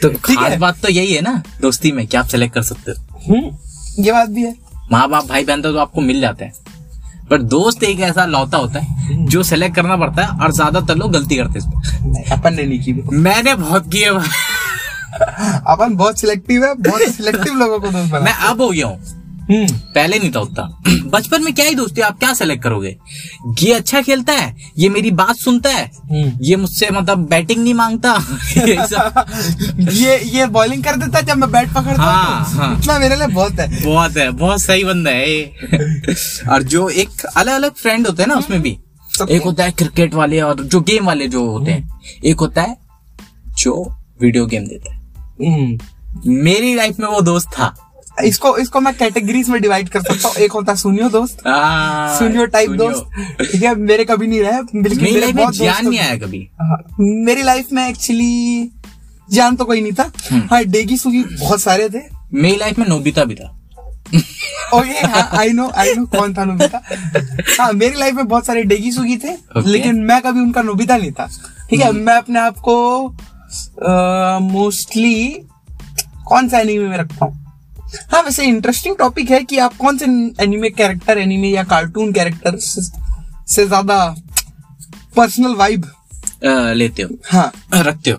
तो 0.03 0.09
ठीक 0.09 0.37
खास 0.37 0.51
है 0.51 0.59
बात 0.59 0.81
तो 0.83 0.89
यही 0.91 1.13
है 1.13 1.21
ना 1.23 1.43
दोस्ती 1.61 1.93
में 1.93 2.07
क्या 2.07 2.21
आप 2.21 2.27
सिलेक्ट 2.29 2.55
कर 2.55 2.63
सकते 2.65 2.91
हो? 2.91 2.97
हम्म, 3.27 4.03
ये 4.05 4.13
बात 4.13 4.29
भी 4.29 4.45
है। 4.45 4.55
माँ 4.93 5.09
बाप 5.09 5.27
भाई 5.27 5.45
बहन 5.45 5.63
तो 5.63 5.77
आपको 5.79 6.01
मिल 6.03 6.21
जाते 6.21 6.45
हैं। 6.45 6.53
पर 7.31 7.43
दोस्त 7.45 7.83
एक 7.83 8.01
ऐसा 8.01 8.25
लौता 8.27 8.59
होता 8.59 8.81
है 8.81 9.25
जो 9.27 9.43
सेलेक्ट 9.43 9.75
करना 9.77 9.97
पड़ता 9.97 10.23
है 10.23 10.39
और 10.41 10.53
ज़्यादातर 10.53 10.97
लोग 10.97 11.13
गलती 11.13 11.37
करते 11.37 11.59
हैं 11.59 12.25
अपन 12.33 12.55
ने 12.55 12.63
नहीं 12.65 12.79
की। 12.81 12.93
मैंने 13.15 13.55
बहुत 13.57 13.87
भाई। 13.87 14.29
अपन 15.21 15.95
बहुत 15.97 16.19
सिलेक्टिव 16.21 16.65
है 16.65 16.75
बहुत 16.75 17.15
सिलेक्टिव 17.15 17.55
लोगों 17.59 17.79
को 17.81 17.89
दोस्त 17.91 18.11
बना 18.13 18.25
मैं 18.25 18.33
अब 18.49 18.61
हो 18.63 18.71
गया 18.71 18.87
हूँ। 18.87 19.15
हम्म, 19.51 19.67
पहले 19.95 20.19
नहीं 20.19 20.31
था 20.33 20.41
उतना। 20.41 20.63
बचपन 21.11 21.43
में 21.45 21.53
क्या 21.55 21.65
ही 21.67 21.75
दोस्ती 21.75 22.01
आप 22.01 22.19
क्या 22.19 22.33
सेलेक्ट 22.35 22.63
करोगे? 22.63 22.89
ये 23.63 23.73
अच्छा 23.73 24.01
खेलता 24.03 24.33
है 24.33 24.55
ये 24.79 24.89
मेरी 24.89 25.11
बात 25.21 25.37
सुनता 25.37 25.71
है 25.71 25.85
हम्म। 26.11 26.33
ये 26.45 26.57
मुझसे 26.57 26.89
मतलब 26.91 27.19
बैटिंग 27.29 27.63
नहीं 27.63 27.75
माँगता। 27.75 28.15
ये 29.93 30.19
ये 30.31 30.47
बॉलिंग 30.57 30.83
कर 30.85 30.97
देता 30.97 31.21
जब 31.21 31.37
मैं 31.37 31.51
बैट 31.53 31.69
पकड़ता 31.75 32.03
हाँ, 32.03 32.45
तो 32.45 32.59
हाँ। 32.59 32.73
इतना 32.79 32.99
मेरे 32.99 33.17
लिए 33.17 33.27
बहुत 33.27 33.61
है। 33.61 33.85
बहुत 33.85 34.17
है 34.17 34.31
बहुत 34.31 34.63
सही 34.63 34.85
बंदा 34.85 35.11
है 35.11 35.31
ये। 35.31 36.15
और 36.53 36.63
जो 36.63 36.89
एक 36.89 37.25
अलग 37.37 37.53
अलग 37.53 37.75
फ्रेंड 37.75 38.07
होते 38.07 38.23
हैं 38.23 38.29
ना 38.29 38.37
उसमें 38.37 38.61
भी 38.63 38.77
एक 39.31 39.43
होता 39.43 39.65
है 39.65 39.73
क्रिकेट 39.73 40.15
वाले 40.15 40.41
और 40.41 40.65
जो 40.65 40.81
गेम 40.81 41.07
वाले 41.07 41.29
जो 41.29 41.47
होते 41.51 41.71
हैं 41.71 42.01
एक 42.25 42.41
होता 42.41 42.63
है 42.63 42.77
जो 43.59 43.83
वीडियो 44.23 44.47
गेम 44.47 44.65
देता 44.65 44.91
है। 44.91 44.96
हम्म, 44.96 44.96
मेरी 45.41 46.75
लाइफ 46.75 46.99
में 47.01 47.07
वो 47.09 47.21
दोस्त 47.23 47.49
था। 47.49 47.75
इसको 48.25 48.57
इसको 48.59 48.81
मैं 48.81 48.95
कैटेगरीज 48.97 49.49
में 49.49 49.61
डिवाइड 49.63 49.89
कर 49.89 50.03
सकता 50.03 50.29
हूँ। 50.29 50.37
एक 50.37 50.53
होता 50.53 50.75
सुनियो 50.75 51.09
दोस्त 51.11 51.43
सुनियो 52.19 52.47
टाइप। 52.47 52.71
दोस्त। 52.73 53.43
ठीक 53.43 53.63
है 53.63 53.75
मेरे 53.75 54.05
कभी 54.05 54.27
नहीं 54.27 54.41
रहे। 54.41 54.61
मेरी 54.75 55.21
लाइफ 55.21 55.35
में 55.35 55.37
बहुत 55.37 55.57
ज्ञान 55.57 55.89
नहीं 55.89 55.99
आया 55.99 56.17
कभी। 56.19 56.39
हाँ, 56.63 56.79
मेरी 57.01 57.43
लाइफ 57.43 57.73
में 57.73 57.89
एक्चुअली 57.89 58.71
जान 59.29 59.57
तो 59.57 59.65
कोई 59.65 59.81
नहीं 59.81 59.93
था। 59.93 60.11
हम्म। 60.31 60.49
हाँ 60.51 60.63
डेगी 60.65 60.97
सुगी 60.97 61.23
बहुत 61.37 61.61
सारे 61.61 61.89
थे। 61.89 62.01
मेरी 62.35 62.57
लाइफ 62.57 62.79
में 62.79 62.87
नोबिता 62.89 63.25
भी 63.25 63.35
था। 63.35 63.53
Okay 64.75 65.07
I 65.37 65.53
know 65.53 65.69
I 65.71 65.95
know 65.95 66.05
कौन 66.07 66.35
था 66.35 66.45
नोबिता। 66.45 66.83
हाँ 67.61 67.73
मेरी 67.73 67.99
लाइफ 67.99 68.15
में 68.15 68.27
बहुत 68.29 68.47
सारे 68.47 68.63
डेगी 68.65 68.93
सुगी 68.93 69.17
थे 69.17 69.37
लेकिन 69.63 70.01
मैं 70.03 70.21
कभी 70.23 70.41
उनका 70.41 70.63
नोबिता 70.63 70.97
नहीं 70.97 71.13
था। 71.13 71.29
ठीक 71.71 71.81
है 71.81 71.91
मैं 71.93 72.15
अपने 72.15 72.39
आप 72.41 72.59
को 72.59 72.77
मोस्टली 74.43 75.29
कौन 76.27 76.49
सा 76.49 76.59
एनिमे 76.59 76.89
में 76.89 76.97
रखता 76.99 77.25
हूँ? 77.25 77.43
हाँ 78.13 78.23
वैसे 78.23 78.45
इंटरेस्टिंग 78.45 78.97
टॉपिक 78.97 79.31
है 79.31 79.43
कि 79.45 79.59
आप 79.59 79.77
कौन 79.77 79.99
से 79.99 80.05
एनिमे 80.45 80.71
कैरेक्टर 80.71 81.19
एनिमे 81.19 81.49
या 81.49 81.65
कार्टून 81.65 82.13
कैरेक्टर 82.13 82.57
से 82.57 83.67
ज़्यादा 83.67 83.99
पर्सनल 85.17 85.55
वाइब 85.55 85.91
लेते 86.45 87.03
हो। 87.03 87.17
हाँ। 87.31 87.51
रखते 87.75 88.11
हो। 88.11 88.19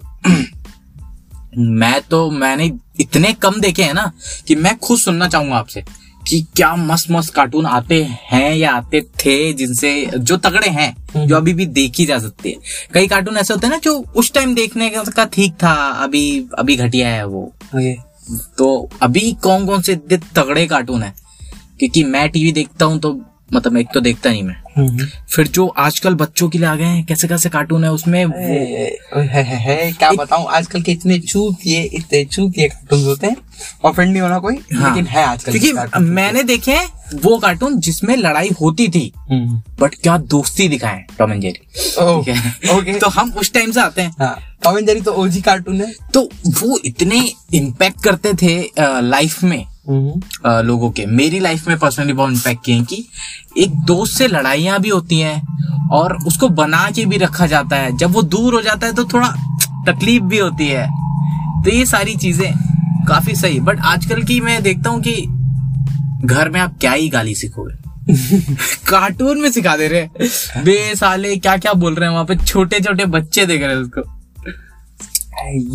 मैं 1.57 2.01
तो 2.01 2.29
मैंने 2.31 2.71
इतने 2.99 3.33
कम 3.33 3.59
देखे 3.61 3.83
हैं 3.83 3.93
ना 3.93 4.11
कि 4.47 4.55
मैं 4.55 4.77
खुद 4.77 4.99
सुनना 4.99 5.27
चाहूँगा 5.27 5.55
आपसे। 5.55 5.83
कि 6.27 6.39
क्या 6.55 6.75
मस्त 6.75 7.11
मस्त 7.11 7.33
कार्टून 7.33 7.65
आते 7.65 8.03
हैं 8.03 8.55
या 8.55 8.71
आते 8.71 9.01
थे 9.01 9.53
जिनसे 9.53 10.09
जो 10.17 10.37
तगड़े 10.37 10.69
हैं 10.69 11.27
जो 11.27 11.35
अभी 11.35 11.53
भी 11.53 11.65
देखी 11.65 12.05
जा 12.05 12.17
सकती 12.19 12.49
है। 12.49 12.55
कई 12.93 13.07
कार्टून 13.07 13.37
ऐसे 13.37 13.53
होते 13.53 13.67
हैं 13.67 13.73
ना 13.73 13.79
जो 13.83 13.93
उस 14.15 14.33
टाइम 14.33 14.55
देखने 14.55 14.89
का 14.89 15.03
का 15.03 15.25
ठीक 15.25 15.53
था 15.53 15.73
अभी 16.03 16.47
अभी 16.59 16.75
घटिया 16.75 17.09
है 17.09 17.25
वो। 17.25 17.51
तो 18.57 18.89
अभी 19.01 19.31
कौन 19.43 19.65
कौन 19.65 19.81
से 19.81 19.93
इतने 19.93 20.17
तगड़े 20.35 20.67
कार्टून 20.67 21.03
है? 21.03 21.13
क्योंकि 21.79 22.03
मैं 22.03 22.29
टीवी 22.29 22.51
देखता 22.51 22.85
हूँ 22.85 22.99
तो 22.99 23.11
मतलब 23.53 23.77
एक 23.77 23.87
तो 23.93 23.99
देखता 23.99 24.29
नहीं 24.29 24.43
मैं। 24.43 25.05
फिर 25.33 25.47
जो 25.47 25.65
आजकल 25.77 26.15
बच्चों 26.15 26.47
के 26.49 26.57
लिए 26.57 26.67
आ 26.67 26.75
गए 26.75 26.85
हैं 26.85 27.05
कैसे 27.05 27.27
कैसे 27.27 27.49
कार्टून 27.49 27.83
है 27.83 27.91
उसमें 27.91 28.23
वो 28.25 28.33
है, 28.35 29.43
है, 29.43 29.43
है, 29.43 29.91
क्या 29.91 30.11
बताऊँ 30.11 30.45
आजकल 30.47 30.81
के 30.81 30.91
इतने 30.91 31.19
चूतिए 31.19 31.81
इतने 31.83 32.23
चूतिए 32.25 32.67
कार्टून 32.67 33.03
होते 33.03 33.27
हैं 33.27 33.37
ऑफेंड 33.85 34.11
नहीं 34.11 34.21
होना 34.21 34.39
कोई 34.39 34.57
हाँ। 34.73 34.89
लेकिन 34.89 35.07
है 35.07 35.23
आजकल 35.25 35.59
क्योंकि 35.59 35.99
मैंने 36.01 36.43
देखे 36.43 36.71
हैं 36.71 37.19
वो 37.23 37.37
कार्टून 37.37 37.79
जिसमें 37.79 38.15
लड़ाई 38.17 38.49
होती 38.61 38.87
थी 38.89 39.11
हम्म, 39.29 39.61
बट 39.79 39.95
क्या 39.95 40.17
दोस्ती 40.27 40.67
दिखाए 40.69 41.05
टॉम 41.19 41.31
एंड 41.33 41.41
जेरी 41.41 42.03
ओके। 42.03 42.99
तो 42.99 43.09
हम 43.09 43.31
उस 43.31 43.53
टाइम 43.53 43.71
से 43.71 43.79
आते 43.81 44.01
हैं। 44.01 44.15
हाँ 44.19 44.37
टॉम 44.63 44.77
एंड 44.77 44.87
जेरी 44.87 45.01
तो 45.01 45.11
ओजी 45.13 45.41
कार्टून 45.41 45.81
है। 45.81 45.91
तो 46.13 46.21
वो 46.59 46.79
इतने 46.85 47.19
इम्पैक्ट 47.53 48.03
करते 48.03 48.33
थे 48.33 48.59
लाइफ 48.79 49.43
में। 49.43 49.65
अ, 49.89 50.61
लोगों 50.61 50.89
के। 50.91 51.05
मेरी 51.05 51.39
लाइफ 51.39 51.67
में 51.67 51.77
पर्सनली 51.79 52.13
बहुत 52.13 52.31
इम्पैक्ट 52.31 52.63
किए 52.65 52.75
हैं 52.75 52.85
कि 52.85 53.05
एक 53.57 53.75
दोस्त 53.85 54.17
से 54.17 54.27
लड़ाइयाँ 54.27 54.79
भी 54.79 54.89
होती 54.89 55.19
हैं 55.19 55.89
और 55.91 56.17
उसको 56.27 56.49
बना 56.49 56.89
के 56.91 57.05
भी 57.05 57.17
रखा 57.17 57.47
जाता 57.47 57.75
है। 57.75 57.97
जब 57.97 58.11
वो 58.11 58.21
दूर 58.21 58.53
हो 58.53 58.61
जाता 58.61 58.87
है 58.87 58.93
तो 58.93 59.03
थोड़ा 59.05 59.29
तकलीफ़ 59.87 60.23
भी 60.23 60.37
होती 60.37 60.67
है। 60.67 60.87
तो 61.63 61.69
ये 61.69 61.85
सारी 61.85 62.15
चीज़ें 62.15 62.51
काफ़ी 63.07 63.35
सही। 63.35 63.59
बट 63.59 63.79
आजकल 63.79 64.23
की 64.23 64.39
मैं 64.41 64.61
देखता 64.63 64.89
हूँ 64.89 65.01
कि 65.01 65.15
घर 66.27 66.49
में 66.49 66.59
आप 66.59 66.77
क्या 66.81 66.91
ही 66.91 67.09
गाली 67.09 67.35
सीखोगे। 67.35 67.75
कार्टून 68.87 69.39
में 69.41 69.51
सिखा 69.51 69.77
दे 69.77 69.87
रहे 69.87 70.61
बे 70.63 70.95
साले 70.95 71.35
क्या 71.37 71.57
क्या 71.57 71.73
बोल 71.73 71.95
रहे 71.95 72.07
हैं 72.09 72.13
वहाँ 72.13 72.25
पे? 72.25 72.35
छोटे 72.35 72.79
छोटे 72.79 73.05
बच्चे 73.05 73.45
देख 73.45 73.61
रहे 73.61 73.75
हैं 73.75 73.81
उसको। 73.81 74.01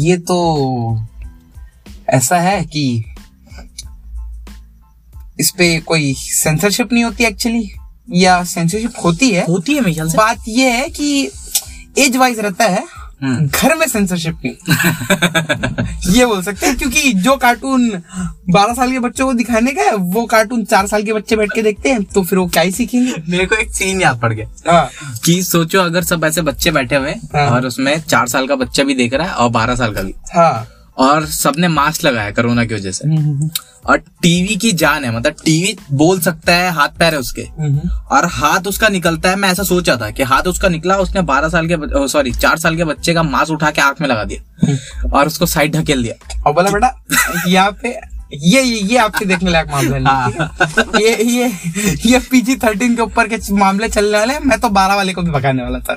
ये 0.03 0.17
तो 0.19 1.01
ऐसा 2.09 2.37
है 2.41 2.63
कि 2.65 3.12
इस 5.43 5.51
पे 5.59 5.77
कोई 5.87 6.13
सेंसरशिप 6.19 6.93
नहीं 6.93 7.05
होती 7.05 7.25
एक्चुअली 7.25 7.71
या 8.23 8.43
सेंसरशिप 8.45 8.93
होती 9.05 9.31
है? 9.31 9.45
होती 9.47 9.75
है 9.75 9.81
मेरे 9.81 10.09
से। 10.11 10.17
बात 10.19 10.45
ये 10.49 10.71
है 10.71 10.89
कि 10.89 11.29
एज 11.99 12.17
वाइज 12.17 12.39
रहता 12.41 12.65
है 12.65 12.85
हम्म। 13.23 13.47
घर 13.47 13.75
में 13.79 13.87
सेंसरशिप 13.89 14.39
नहीं 14.45 16.15
ये 16.15 16.25
बोल 16.27 16.43
सकते 16.43 16.67
हैं 16.67 16.77
क्योंकि 16.77 17.13
जो 17.27 17.37
कार्टून 17.37 17.89
बारह 18.51 18.75
साल 18.75 18.93
के 18.93 18.99
बच्चों 18.99 19.27
को 19.27 19.33
दिखाने 19.33 19.73
का 19.73 19.83
है 19.83 19.95
वो 20.15 20.25
कार्टून 20.27 20.65
चार 20.65 20.87
साल 20.87 21.03
के 21.03 21.13
बच्चे 21.13 21.37
बैठ 21.37 21.53
के 21.55 21.63
देखते 21.63 21.91
हैं 21.91 22.03
तो 22.05 22.23
फिर 22.23 22.39
वो 22.39 22.47
क्या 22.49 22.63
ही 22.63 22.71
सीखेंगे? 22.73 23.15
मेरे 23.29 23.47
को 23.47 23.57
एक 23.57 23.71
सीन 23.75 24.01
याद 24.01 24.21
पड़ 24.21 24.33
गया। 24.33 24.73
हाँ। 24.73 24.89
कि 25.25 25.43
सोचो 25.43 25.81
अगर 25.81 26.05
सब 26.05 26.25
ऐसे 26.25 26.43
बच्चे 26.43 26.71
बैठे 26.71 26.97
हुए 26.97 27.15
हाँ। 27.35 27.49
और 27.51 27.67
उसमें 27.67 28.01
चार 28.01 28.29
साल 28.29 28.47
का 28.47 28.57
बच्चा 28.57 28.83
भी 28.83 28.95
देख 28.95 29.15
रहा 29.15 29.27
है 29.27 29.35
और 29.35 29.51
बारह 29.51 29.77
साल 29.77 29.95
का 29.95 30.03
भी। 30.03 30.15
हाँ। 30.35 30.69
और 30.97 31.27
सबने 31.27 31.69
मास्क 31.69 32.05
लगाया 32.05 32.31
कोरोना 32.31 32.65
की 32.65 32.75
वजह 32.75 32.91
से। 32.91 33.09
और 33.87 33.99
टीवी 34.23 34.57
की 34.57 34.71
जान 34.73 35.05
है 35.05 35.15
मतलब 35.17 35.35
टीवी 35.45 35.77
बोल 35.93 36.21
सकता 36.21 36.55
है 36.55 36.71
हाथ 36.73 36.89
पैर 36.99 37.15
है 37.15 37.21
उसके। 37.21 37.43
और 38.15 38.27
हाथ 38.33 38.67
उसका 38.67 38.89
निकलता 38.89 39.31
है 39.31 39.37
मैं 39.37 39.51
ऐसा 39.51 39.63
सोचा 39.63 39.97
था 39.97 40.11
कि 40.11 40.23
हाथ 40.23 40.43
उसका 40.43 40.69
निकला 40.69 40.97
उसने 40.97 41.23
बारह 41.23 41.49
साल 41.49 41.69
के 41.69 42.09
सॉरी 42.09 42.33
चार 42.33 42.59
साल 42.59 42.77
के 42.77 42.85
बच्चे 42.85 43.15
का 43.15 43.23
मास्क 43.23 43.53
उठा 43.53 43.71
के 43.71 43.83
आँख 43.83 44.01
में 44.01 44.09
लगा 44.09 44.25
दिया 44.25 45.11
और 45.13 45.27
उसको 45.27 45.47
साइड 45.47 45.77
ढकेल 45.77 46.03
दिया। 46.03 46.43
और 46.47 46.53
बोला 46.53 46.71
बेटा 46.71 46.95
यहाँ 47.49 47.71
पे 47.83 47.97
ये 48.33 48.63
ये 48.63 48.79
ये 48.81 48.97
आपके 48.97 49.25
देखने 49.25 49.51
लायक 49.51 49.69
मामला 49.71 49.99
नहीं। 49.99 50.33
है? 50.33 50.49
ये 51.03 51.17
ये 51.25 51.47
ये 52.07 52.19
पीजी 52.31 52.57
थर्टीन 52.57 52.95
के 52.97 53.03
ऊपर 53.03 53.29
के 53.29 53.39
मामले 53.55 53.89
चलने 53.89 54.19
वाले 54.19 54.35
हैं। 54.35 54.41
मैं 54.45 54.59
तो 54.61 54.69
बारह 54.71 54.95
वाले 54.95 55.13
को 55.13 55.23
भी 55.23 55.31
भगाने 55.31 55.63
वाला 55.63 55.79
था। 55.79 55.95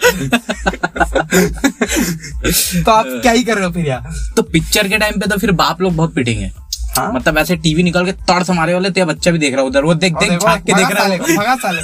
तो 2.84 2.92
आप 2.92 3.06
क्या 3.22 3.32
ही 3.32 3.44
कर 3.44 3.56
रहे 3.56 3.66
हो 3.66 3.72
फिर 3.72 3.88
यार? 3.88 4.14
तो 4.36 4.42
पिक्चर 4.44 4.88
के 4.88 4.98
टाइम 4.98 5.20
पे 5.20 5.28
तो 5.28 5.38
फिर 5.38 5.52
बाप 5.54 5.82
लोग 5.82 5.96
बहुत 5.96 6.14
पिटेंगे। 6.16 6.52
हाँ? 6.98 7.12
मतलब 7.14 7.38
ऐसे 7.38 7.56
टीवी 7.56 7.84
निकल 7.84 8.06
के 8.06 8.12
तड़ 8.28 8.44
से 8.44 8.54
मारे 8.54 8.74
वाले 8.74 8.90
तेरा 8.90 9.06
बच्चा 9.06 9.32
भी 9.32 9.38
देख 9.40 9.54
रहा 9.54 9.62
है 9.62 9.68
उधर। 9.68 9.84
वो 9.84 9.94
देख 9.94 10.14
देख 10.14 10.30
देखो, 10.30 10.56
के 10.58 10.74
देख 10.74 10.92
रहा 10.92 11.04
है। 11.04 11.18
भगा 11.20 11.56
साले 11.56 11.82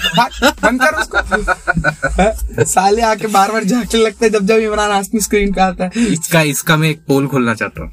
बंद 0.64 0.82
कर 0.82 0.96
उसको। 1.02 2.64
साले 2.66 3.02
आके 3.02 3.28
बार 3.28 3.52
बार 3.52 3.64
झांकने 3.64 4.02
लगते 4.02 4.26
हैं 4.26 4.32
जब 4.34 4.46
जब 4.48 4.60
इमरान 4.60 4.92
हाशमी 4.92 5.22
स्क्रीन 5.22 5.52
पे 5.54 5.62
आता 5.62 5.86
है। 5.86 6.06
इसका 6.06 6.42
इसका 6.54 6.78
मैं 6.78 6.90
एक 6.90 7.02
पोल 7.08 7.28
खोलना 7.28 7.54
चाहता 7.54 7.82
हूँ। 7.82 7.92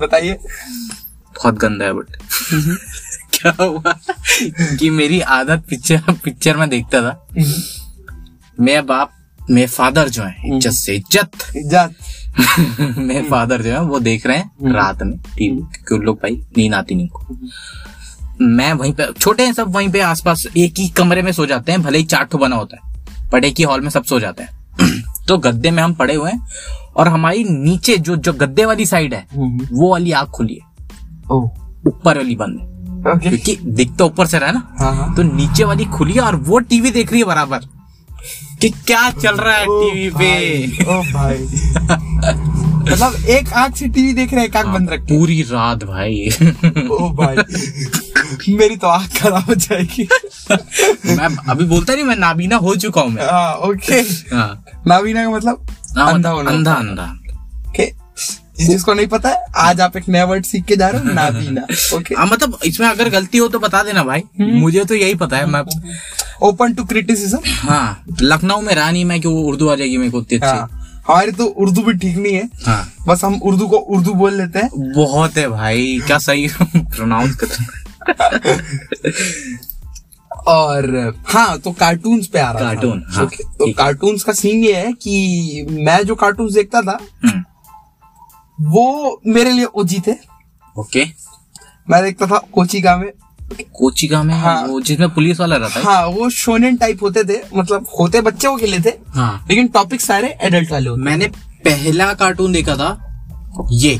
बताइए। 0.00 0.38
बहुत 1.42 1.58
गंदा 1.58 1.84
है 1.84 1.92
बट। 1.92 2.16
क्या 3.34 3.52
हुआ? 3.60 3.92
कि 4.78 4.90
मेरी 4.90 5.20
आदत 5.20 5.64
पिक्चर 5.70 6.12
पिक्चर 6.24 6.56
में 6.56 6.68
देखता 6.68 7.00
था। 7.02 7.26
मेरे 8.60 8.80
बाप 8.82 9.12
मेरे 9.50 9.66
फादर 9.66 10.08
जो 10.08 10.22
है 10.22 10.56
इज़्ज़त 10.56 10.72
से 10.72 10.94
इज़्ज़त। 10.94 11.56
इज़्ज़त। 11.56 11.94
मेरे 12.98 13.22
फादर 13.22 13.62
जो 13.62 13.70
है 13.70 13.80
वो 13.82 14.00
देख 14.00 14.26
रहे 14.26 14.36
हैं 14.36 14.72
रात 14.72 15.02
में 15.02 15.16
टीवी 15.18 15.56
क्योंकि 15.56 15.94
उन 15.94 16.02
लोग 16.02 16.16
भाई 16.16 16.40
नींद 16.56 16.74
आती 16.74 16.94
नहीं 16.94 17.08
को 17.08 17.38
मैं 18.40 18.72
वहीं 18.72 18.92
पे 18.92 19.06
छोटे 19.12 19.44
हैं 19.46 19.52
सब 19.52 19.74
वहीं 19.74 19.88
पे 19.92 20.00
आसपास 20.00 20.46
एक 20.56 20.74
ही 20.78 20.88
कमरे 20.88 21.22
में 21.22 21.32
सो 21.32 21.46
जाते 21.46 21.72
हैं 21.72 21.82
भले 21.82 21.98
ही 21.98 22.04
चार 22.04 22.24
ठो 22.24 22.38
बना 22.38 22.56
होता 22.56 22.76
है 22.76 23.28
बट 23.32 23.44
एक 23.44 23.54
ही 23.58 23.64
हॉल 23.64 23.80
में 23.80 23.90
सब 23.90 24.04
सो 24.04 24.20
जाते 24.20 24.42
हैं। 24.42 25.02
तो 25.28 25.38
गद्दे 25.38 25.70
में 25.70 25.82
हम 25.82 25.94
पड़े 25.94 26.14
हुए 26.14 26.30
हैं 26.30 26.46
और 26.96 27.08
हमारी 27.08 27.44
नीचे 27.44 27.96
जो 27.98 28.16
जो 28.16 28.32
गद्दे 28.32 28.64
वाली 28.64 28.86
साइड 28.86 29.14
है 29.14 29.26
वो 29.34 29.90
वाली 29.90 30.12
आग 30.12 30.26
खुली 30.26 30.54
है। 30.54 30.69
ऊपर 31.30 32.16
वाली 32.16 32.36
बंद 32.36 32.58
है। 32.58 33.12
ओके 33.12 33.28
क्योंकि 33.28 33.56
दिख 33.66 33.96
तो 33.96 34.06
ऊपर 34.06 34.26
से 34.26 34.38
रहा 34.38 34.48
है 34.48 34.54
ना। 34.54 34.76
हाँ 34.80 34.94
हाँ। 34.96 35.14
तो 35.14 35.22
नीचे 35.22 35.64
वाली 35.64 35.84
खुली 35.84 36.12
है 36.12 36.20
और 36.20 36.36
वो 36.36 36.58
टीवी 36.58 36.90
देख 36.90 37.10
रही 37.10 37.20
है 37.20 37.26
बराबर। 37.26 37.60
कि 38.60 38.68
क्या 38.70 39.10
चल 39.10 39.36
रहा 39.36 39.56
है 39.56 39.64
टीवी 39.64 40.10
पे? 40.10 40.84
ओ 40.84 41.02
भाई। 41.02 41.38
मतलब 42.92 43.14
एक 43.28 43.52
आँख 43.52 43.76
से 43.76 43.88
टीवी 43.88 44.12
देख 44.12 44.32
रहे 44.32 44.40
हैं 44.40 44.48
एक 44.48 44.56
आँख 44.56 44.66
बंद 44.66 44.90
रख 44.90 45.00
पूरी 45.00 45.42
रात 45.42 45.84
भाई। 45.84 46.28
ओ 46.90 47.08
भाई। 47.10 47.36
मेरी 48.56 48.76
तो 48.76 48.86
आँख 48.86 49.16
खराब 49.20 49.44
हो 49.44 49.54
जाएगी। 49.54 50.08
मैं 51.06 51.36
अभी 51.48 51.64
बोलता 51.64 51.94
नहीं 51.94 52.04
मैं 52.04 52.16
नाबीना 52.16 52.56
हो 52.56 52.74
चुका 52.76 53.00
हूँ 53.00 53.10
मैं। 53.10 53.22
हाँ 53.22 53.54
ओके 53.54 54.00
हाँ। 54.34 54.64
नाबीना 54.86 55.24
का 55.24 55.30
मतलब 55.30 55.66
हाँ, 55.98 56.12
अंधा 56.14 56.30
होना। 56.30 56.50
अंधा 56.50 56.72
अंधा। 56.72 57.04
ओके 57.04 57.19
जिसको 58.66 58.94
नहीं 58.94 59.06
पता 59.06 59.28
है 59.28 59.44
आज 59.58 59.80
आप 59.80 59.96
एक 59.96 60.08
नया 60.08 60.24
वर्ड 60.24 60.44
सीख 60.44 60.64
के 60.64 60.76
जा 60.76 60.88
रहे 60.88 61.02
हो 61.02 61.12
नाबीना 61.14 61.62
ओके 61.96 62.14
हाँ 62.14 62.26
मतलब 62.26 62.58
इसमें 62.64 62.86
अगर 62.88 63.08
गलती 63.10 63.38
हो 63.38 63.48
तो 63.48 63.58
बता 63.58 63.82
देना 63.82 64.04
भाई। 64.04 64.22
मुझे 64.40 64.84
तो 64.84 64.94
यही 64.94 65.14
पता 65.22 65.36
है 65.36 65.46
मैं 65.50 65.62
ओपन 66.48 66.74
टू 66.74 66.84
क्रिटिसिज्म 66.84 67.38
हाँ 67.46 68.04
लखनऊ 68.22 68.60
में 68.60 68.74
रहा 68.74 68.90
नहीं 68.90 69.04
मैं 69.04 69.20
कि 69.20 69.28
वो 69.28 69.42
उर्दू 69.48 69.68
आ 69.68 69.74
जाएगी 69.74 69.96
मेरे 69.98 70.10
को 70.10 70.18
उतनी 70.18 70.38
हाँ 70.44 70.52
अच्छी 70.62 70.78
हमारी 71.08 71.32
तो 71.32 71.44
उर्दू 71.62 71.82
भी 71.82 71.92
ठीक 71.98 72.16
नहीं 72.16 72.34
है। 72.34 72.48
हाँ। 72.66 72.92
बस 73.06 73.24
हम 73.24 73.34
उर्दू 73.42 73.66
को 73.68 73.76
उर्दू 73.94 74.12
बोल 74.14 74.34
लेते 74.34 74.58
हैं। 74.58 74.92
बहुत 74.94 75.36
है 75.36 75.46
भाई 75.48 75.98
क्या 76.06 76.18
सही 76.18 76.48
प्रोनाउंस 76.76 77.36
कर 77.42 77.48
और 80.48 81.14
हाँ 81.28 81.58
तो 81.60 81.70
कार्टून्स 81.80 82.26
पे 82.26 82.38
आ 82.38 82.50
रहा 82.50 82.62
कार्टून, 82.62 83.02
हाँ, 83.10 83.26
तो 83.58 83.72
कार्टून्स 83.72 84.22
का 84.24 84.32
सीन 84.32 84.62
ये 84.64 84.74
है 84.76 84.92
कि 84.92 85.66
मैं 85.70 86.02
जो 86.06 86.14
कार्टून्स 86.14 86.52
देखता 86.54 86.80
था 86.82 86.98
हम्म, 87.24 87.42
वो 88.60 89.20
मेरे 89.26 89.52
लिए 89.52 89.64
ओजी 89.64 90.00
थे। 90.06 90.12
ओके 90.76 91.04
मैं 91.90 92.02
देखता 92.02 92.26
था 92.26 92.38
कोचिका 92.52 92.96
में। 92.96 93.10
कोचिका 93.74 94.22
में 94.22 94.34
हाँ। 94.34 94.62
वो 94.66 94.80
जिसमें 94.80 95.08
पुलिस 95.14 95.40
वाला 95.40 95.56
रहता 95.56 95.78
है। 95.78 95.84
हाँ 95.84 96.06
वो 96.06 96.28
शोनेन 96.30 96.76
टाइप 96.76 97.02
होते 97.02 97.24
थे 97.24 97.40
मतलब 97.56 97.86
होते 98.00 98.20
बच्चों 98.20 98.56
के 98.56 98.66
लिए 98.66 98.80
थे 98.80 98.90
हाँ। 99.14 99.46
लेकिन 99.48 99.68
टॉपिक 99.68 100.00
सारे 100.00 100.28
एडल्ट 100.42 100.70
वाले 100.72 100.90
होते 100.90 101.02
मैंने 101.02 101.26
पहला 101.64 102.12
कार्टून 102.14 102.52
देखा 102.52 102.76
था 102.76 102.90
ये। 103.72 103.98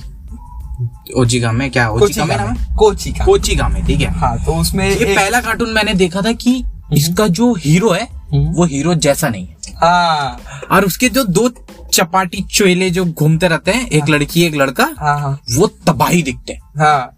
ओजिका 1.16 1.52
में 1.52 1.70
क्या? 1.70 1.88
ओजिका 1.90 2.24
में 2.24 2.36
नाम 2.36 2.48
में। 2.48 2.76
कोचिका 2.78 3.24
कोचिका 3.24 3.68
में 3.68 3.84
ठीक 3.86 4.00
है। 4.00 4.12
हाँ 4.18 4.36
तो 4.44 4.54
उसमें 4.54 4.88
ये 4.88 4.94
एक 4.94 5.16
पहला 5.16 5.40
कार्टून 5.40 5.70
मैंने 5.70 5.94
देखा 5.94 6.22
था 6.22 6.32
कि 6.34 6.62
इसका 6.92 7.26
जो 7.28 7.52
हीरो 7.54 7.90
है 7.90 8.04
हम्म। 8.04 8.52
वो 8.52 8.64
हीरो 8.66 8.94
जैसा 8.96 9.28
नहीं 9.28 9.46
है। 9.46 9.74
हाँ। 9.76 10.38
और 10.70 10.84
उसके 10.84 11.08
जो 11.08 11.24
दो 11.24 11.48
चपाटी 11.92 12.42
चोले 12.42 12.90
जो 12.90 13.04
घूमते 13.04 13.48
रहते 13.48 13.70
हैं 13.70 13.88
एक 13.88 14.08
लड़की 14.08 14.42
एक 14.42 14.54
लड़का 14.54 14.84
हाँ 14.98 15.18
हाँ। 15.20 15.40
वो 15.56 15.66
तबाही 15.66 16.22
दिखते 16.22 16.52
हैं। 16.52 16.60
हाँ। 16.78 17.16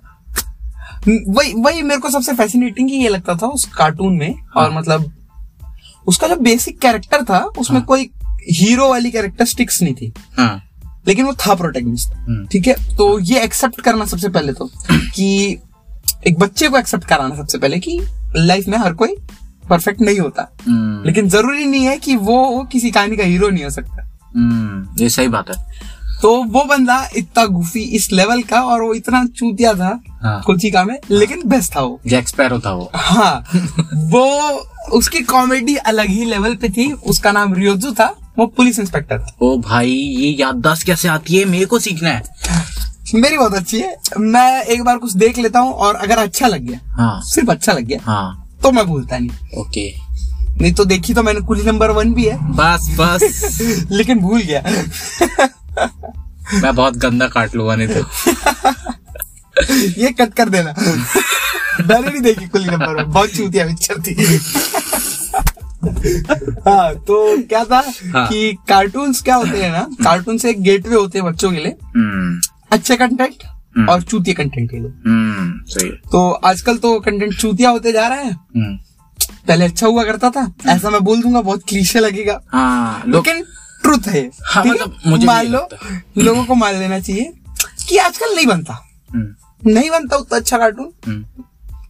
वही 1.09 1.53
वही 1.57 1.83
मेरे 1.83 2.01
को 2.01 2.11
सबसे 2.11 2.33
फैसिनेटिंग 2.33 2.91
ये 2.93 3.09
लगता 3.09 3.35
था 3.35 3.47
उस 3.47 3.65
कार्टून 3.77 4.17
में 4.17 4.35
और 4.57 4.73
मतलब 4.73 5.13
उसका 6.07 6.29
जो 6.29 6.37
बेसिक 6.37 6.79
कैरेक्टर 6.79 7.25
था 7.25 7.39
उसमें 7.59 7.83
कोई 7.83 8.11
हीरो 8.51 8.89
वाली 8.89 9.11
कैरेक्टरिस्टिक्स 9.11 9.83
नहीं 9.83 9.95
थी। 9.95 10.13
हाँ। 10.39 10.63
लेकिन 11.09 11.25
वो 11.25 11.33
था 11.33 11.55
प्रोटेगनिस्ट 11.55 12.15
हम्म। 12.15 12.47
ठीक 12.47 12.67
है? 12.67 12.97
तो 12.97 13.19
ये 13.19 13.41
एक्सेप्ट 13.41 13.81
करना 13.81 14.05
सबसे 14.05 14.29
पहले 14.29 14.53
तो 14.53 14.71
कि 14.93 15.59
एक 16.27 16.39
बच्चे 16.39 16.69
को 16.69 16.79
एक्सेप्ट 16.79 17.05
कराना 17.05 17.37
सबसे 17.37 17.59
पहले 17.59 17.79
कि 17.79 18.01
लाइफ 18.37 18.69
में 18.69 18.79
हर 18.79 18.93
कोई 18.93 19.17
परफेक्ट 19.71 20.01
नहीं 20.01 20.19
होता। 20.19 20.53
हम्म, 20.67 21.07
लेकिन 21.07 21.29
ज़रूरी 21.29 21.65
नहीं 21.65 21.85
है 21.85 21.97
कि 21.99 22.17
वो 22.17 22.69
किसी 22.73 22.91
कहानी 22.91 23.17
का 23.17 23.25
हीरो 23.25 23.49
नहीं 23.49 23.65
हो 23.65 23.71
सकता। 23.71 24.12
ये 25.03 25.09
सही 25.09 25.29
बात 25.29 25.51
है। 25.51 25.71
तो 26.23 26.43
वो 26.45 26.65
बंदा 26.65 27.09
इतना 27.17 27.45
गुफी 27.45 27.81
इस 27.81 28.09
लेवल 28.13 28.43
का 28.43 28.61
और 28.63 28.83
वो 28.83 28.95
इतना 28.95 29.25
चूतिया 29.27 29.75
था 29.75 30.01
हाँ। 30.23 30.41
कोचिका 30.47 30.85
में 30.85 30.99
लेकिन 31.11 31.43
बेस्ट 31.47 31.77
था 31.77 31.81
वो। 31.81 32.01
जैक 32.07 32.29
स्पैरो 32.29 32.59
था 32.59 32.73
वो। 32.73 32.91
हाँ 32.95 33.45
वो 33.95 34.25
उसकी 34.93 35.21
कॉमेडी 35.21 35.77
अलग 35.77 36.07
ही 36.07 36.25
लेवल 36.25 36.55
पे 36.55 36.69
थी 36.69 36.93
उसका 36.93 37.33
नाम 37.33 37.55
रियोजू 37.55 37.93
था 37.93 38.15
वो 38.39 38.47
पुलिस 38.47 38.79
इंस्पेक्टर 38.79 39.19
था। 39.19 39.37
ओ 39.43 39.57
भाई 39.59 39.91
ये 39.91 40.31
याददाश्त 40.41 40.87
कैसे 40.87 41.09
आती 41.09 41.37
है? 41.37 41.45
मेरे 41.45 41.67
को 41.67 41.79
सीखना 41.79 42.09
है। 42.09 42.23
मेरी 43.15 43.37
बहुत 43.39 43.55
अच्छी 43.55 43.81
है 43.81 43.97
मैं 44.19 44.63
एक 44.63 44.83
बार 44.85 44.99
कुछ 44.99 45.13
देख 45.13 45.39
लेता 45.39 45.61
हूँ 45.61 45.73
और 45.73 45.95
अगर 45.95 46.19
अच्छा 46.19 46.47
लग 46.47 46.61
गया 46.61 46.81
हाँ। 46.97 47.21
सिर्फ़ 47.25 47.51
अच्छा 47.51 47.73
लग 47.73 47.85
गया 47.85 47.99
हाँ। 48.03 48.59
तो 48.63 48.71
मैं 48.73 48.87
भूलता 48.87 49.19
नहीं। 49.19 49.61
ओके। 49.61 50.02
नहीं 50.63 50.73
तो 50.73 50.85
देखी 50.85 51.15
तो 51.15 51.23
मैंने 51.23 51.41
कुली 51.41 51.63
नंबर 51.63 51.91
वन 51.91 52.15
भी 52.15 52.25
है। 52.25 52.39
बस 52.43 52.97
बस। 53.01 53.59
लेकिन 53.91 54.19
भूल 54.19 54.41
गया। 54.41 54.63
मैं 56.55 56.75
बहुत 56.75 56.97
गंदा 56.97 57.29
काट 57.29 57.55
लूँगा 57.55 57.77
नहीं 57.77 57.89
तो। 57.89 58.01
ये 60.03 60.11
कट 60.13 60.35
कर 60.35 60.49
देना। 60.49 60.75
मैंने 61.87 62.09
नहीं 62.09 62.21
देखी 62.21 62.49
कुली 62.49 62.65
नंबर 62.65 62.95
वन। 62.95 63.13
बहुत 63.13 63.31
चूतिया 63.31 63.67
पिक्चर 63.67 63.95
थी। 63.95 64.41
हाँ 66.71 66.95
तो 66.95 67.43
क्या 67.43 67.65
था 67.65 67.85
हाँ। 68.15 68.29
कि 68.29 68.59
कार्टून्स 68.69 69.23
क्या 69.23 69.35
होते 69.35 69.63
हैं 69.63 69.73
ना 69.73 69.87
कार्टून 70.05 70.39
से 70.39 70.51
एक 70.51 70.63
गेटवे 70.63 70.97
होते 70.97 71.19
हैं 71.19 71.33
बच्चों 71.33 71.51
के 71.51 71.57
लिए। 71.57 71.77
हम्म। 71.97 72.41
अच्छे 72.73 72.97
कंटेंट 72.97 73.35
हम्म। 73.77 73.89
और 73.89 74.03
चूतिया 74.03 74.35
कंटेंट 74.35 74.71
के 74.71 74.77
लिए। 74.77 74.93
हम्म 75.07 75.53
सही। 75.67 75.91
तो 75.91 76.31
आजकल 76.31 76.77
तो 76.77 77.01
कंटेंट 77.01 77.35
चूतिया 77.35 77.71
होते 77.71 77.93
जा 77.93 78.07
रहा 78.09 78.19
है। 78.19 78.33
पहले 79.49 79.65
अच्छा 79.65 79.87
हुआ 79.87 80.05
करता 80.05 80.31
था। 80.31 80.53
ऐसा 80.69 80.91
मैं 80.91 81.01
बोल 81.05 81.23
दूँगा 81.23 81.41
बहुत 81.41 81.63
क्लीशे 81.69 82.01
लगेगा। 82.01 82.41
हाँ 82.53 83.03
लेकिन 83.07 83.43
ट्रुथ 83.83 84.09
है। 84.09 84.31
हाँ, 84.45 84.65
मतलब 84.65 84.99
मुझे 85.07 85.27
मान 85.27 85.47
लो 85.47 85.69
लोगों 86.19 86.45
को 86.45 86.55
मान 86.55 86.75
लेना 86.75 86.99
चाहिए 87.01 87.33
कि 87.89 87.97
आजकल 87.97 88.35
नहीं 88.37 88.47
बनता। 88.47 88.75
हम्म, 89.15 89.71
नहीं 89.71 89.91
बनता 89.91 90.17
उतना 90.17 90.39
अच्छा 90.39 90.59
कार्टून 90.59 90.93
हम्म। 91.07 91.45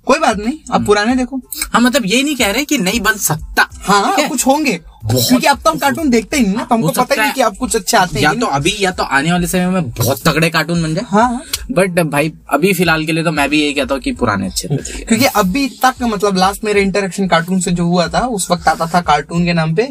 कोई 0.06 0.18
बात 0.18 0.38
नहीं 0.38 0.58
आप 0.72 0.84
पुराने 0.86 1.14
देखो। 1.16 1.40
हाँ 1.72 1.80
मतलब 1.80 2.06
ये 2.06 2.22
नहीं 2.22 2.36
कह 2.36 2.50
रहे 2.50 2.64
कि 2.64 2.78
नहीं 2.78 3.00
बन 3.00 3.16
सकता। 3.16 3.68
हाँ 3.82 4.28
कुछ 4.28 4.46
होंगे। 4.46 4.72
क्योंकि 5.04 5.46
अब 5.46 5.58
तो 5.58 5.70
हम 5.70 5.78
कार्टून 5.78 6.10
देखते 6.10 6.36
ही 6.36 6.46
ना 6.46 6.64
तो 6.64 6.74
हमको 6.74 6.88
पता 6.88 7.14
ही 7.14 7.20
नहीं। 7.20 7.32
कि 7.32 7.40
आप 7.40 7.56
कुछ 7.56 7.76
अच्छे 7.76 7.96
आते 7.96 8.16
हैं 8.16 8.22
या 8.22 8.32
तो 8.34 8.46
अभी 8.46 8.74
या 8.80 8.90
तो 8.90 9.02
आने 9.02 9.32
वाले 9.32 9.46
समय 9.46 9.66
में 9.66 9.90
बहुत 9.90 10.22
तगड़े 10.28 10.50
कार्टून 10.50 10.82
बन 10.82 10.94
जाए। 10.94 11.04
हाँ। 11.08 11.22
हाँ। 11.22 11.42
बट 11.72 12.00
भाई 12.02 12.32
अभी 12.50 12.72
फ़िलहाल 12.74 13.06
के 13.06 13.12
लिए 13.12 13.24
तो 13.24 13.32
मैं 13.32 13.48
भी 13.50 13.62
यही 13.62 13.72
कहता 13.74 13.94
हूँ 13.94 14.02
कि 14.02 14.12
पुराने 14.12 14.46
अच्छे 14.46 14.68
थे। 14.68 15.04
क्योंकि 15.04 15.24
अभी 15.24 15.68
तक 15.84 16.02
मतलब 16.02 16.36
लास्ट 16.36 16.64
मेरे 16.64 16.82
इंटरेक्शन 16.82 17.28
कार्टून 17.28 17.60
से 17.60 17.70
जो 17.70 17.86
हुआ 17.86 18.08
था 18.08 18.26
उस 18.28 18.50
वक्त 18.50 18.68
आता 18.68 18.86
था 18.86 19.00
कार्टून 19.00 19.44
के 19.44 19.52
नाम 19.52 19.74
पे 19.74 19.88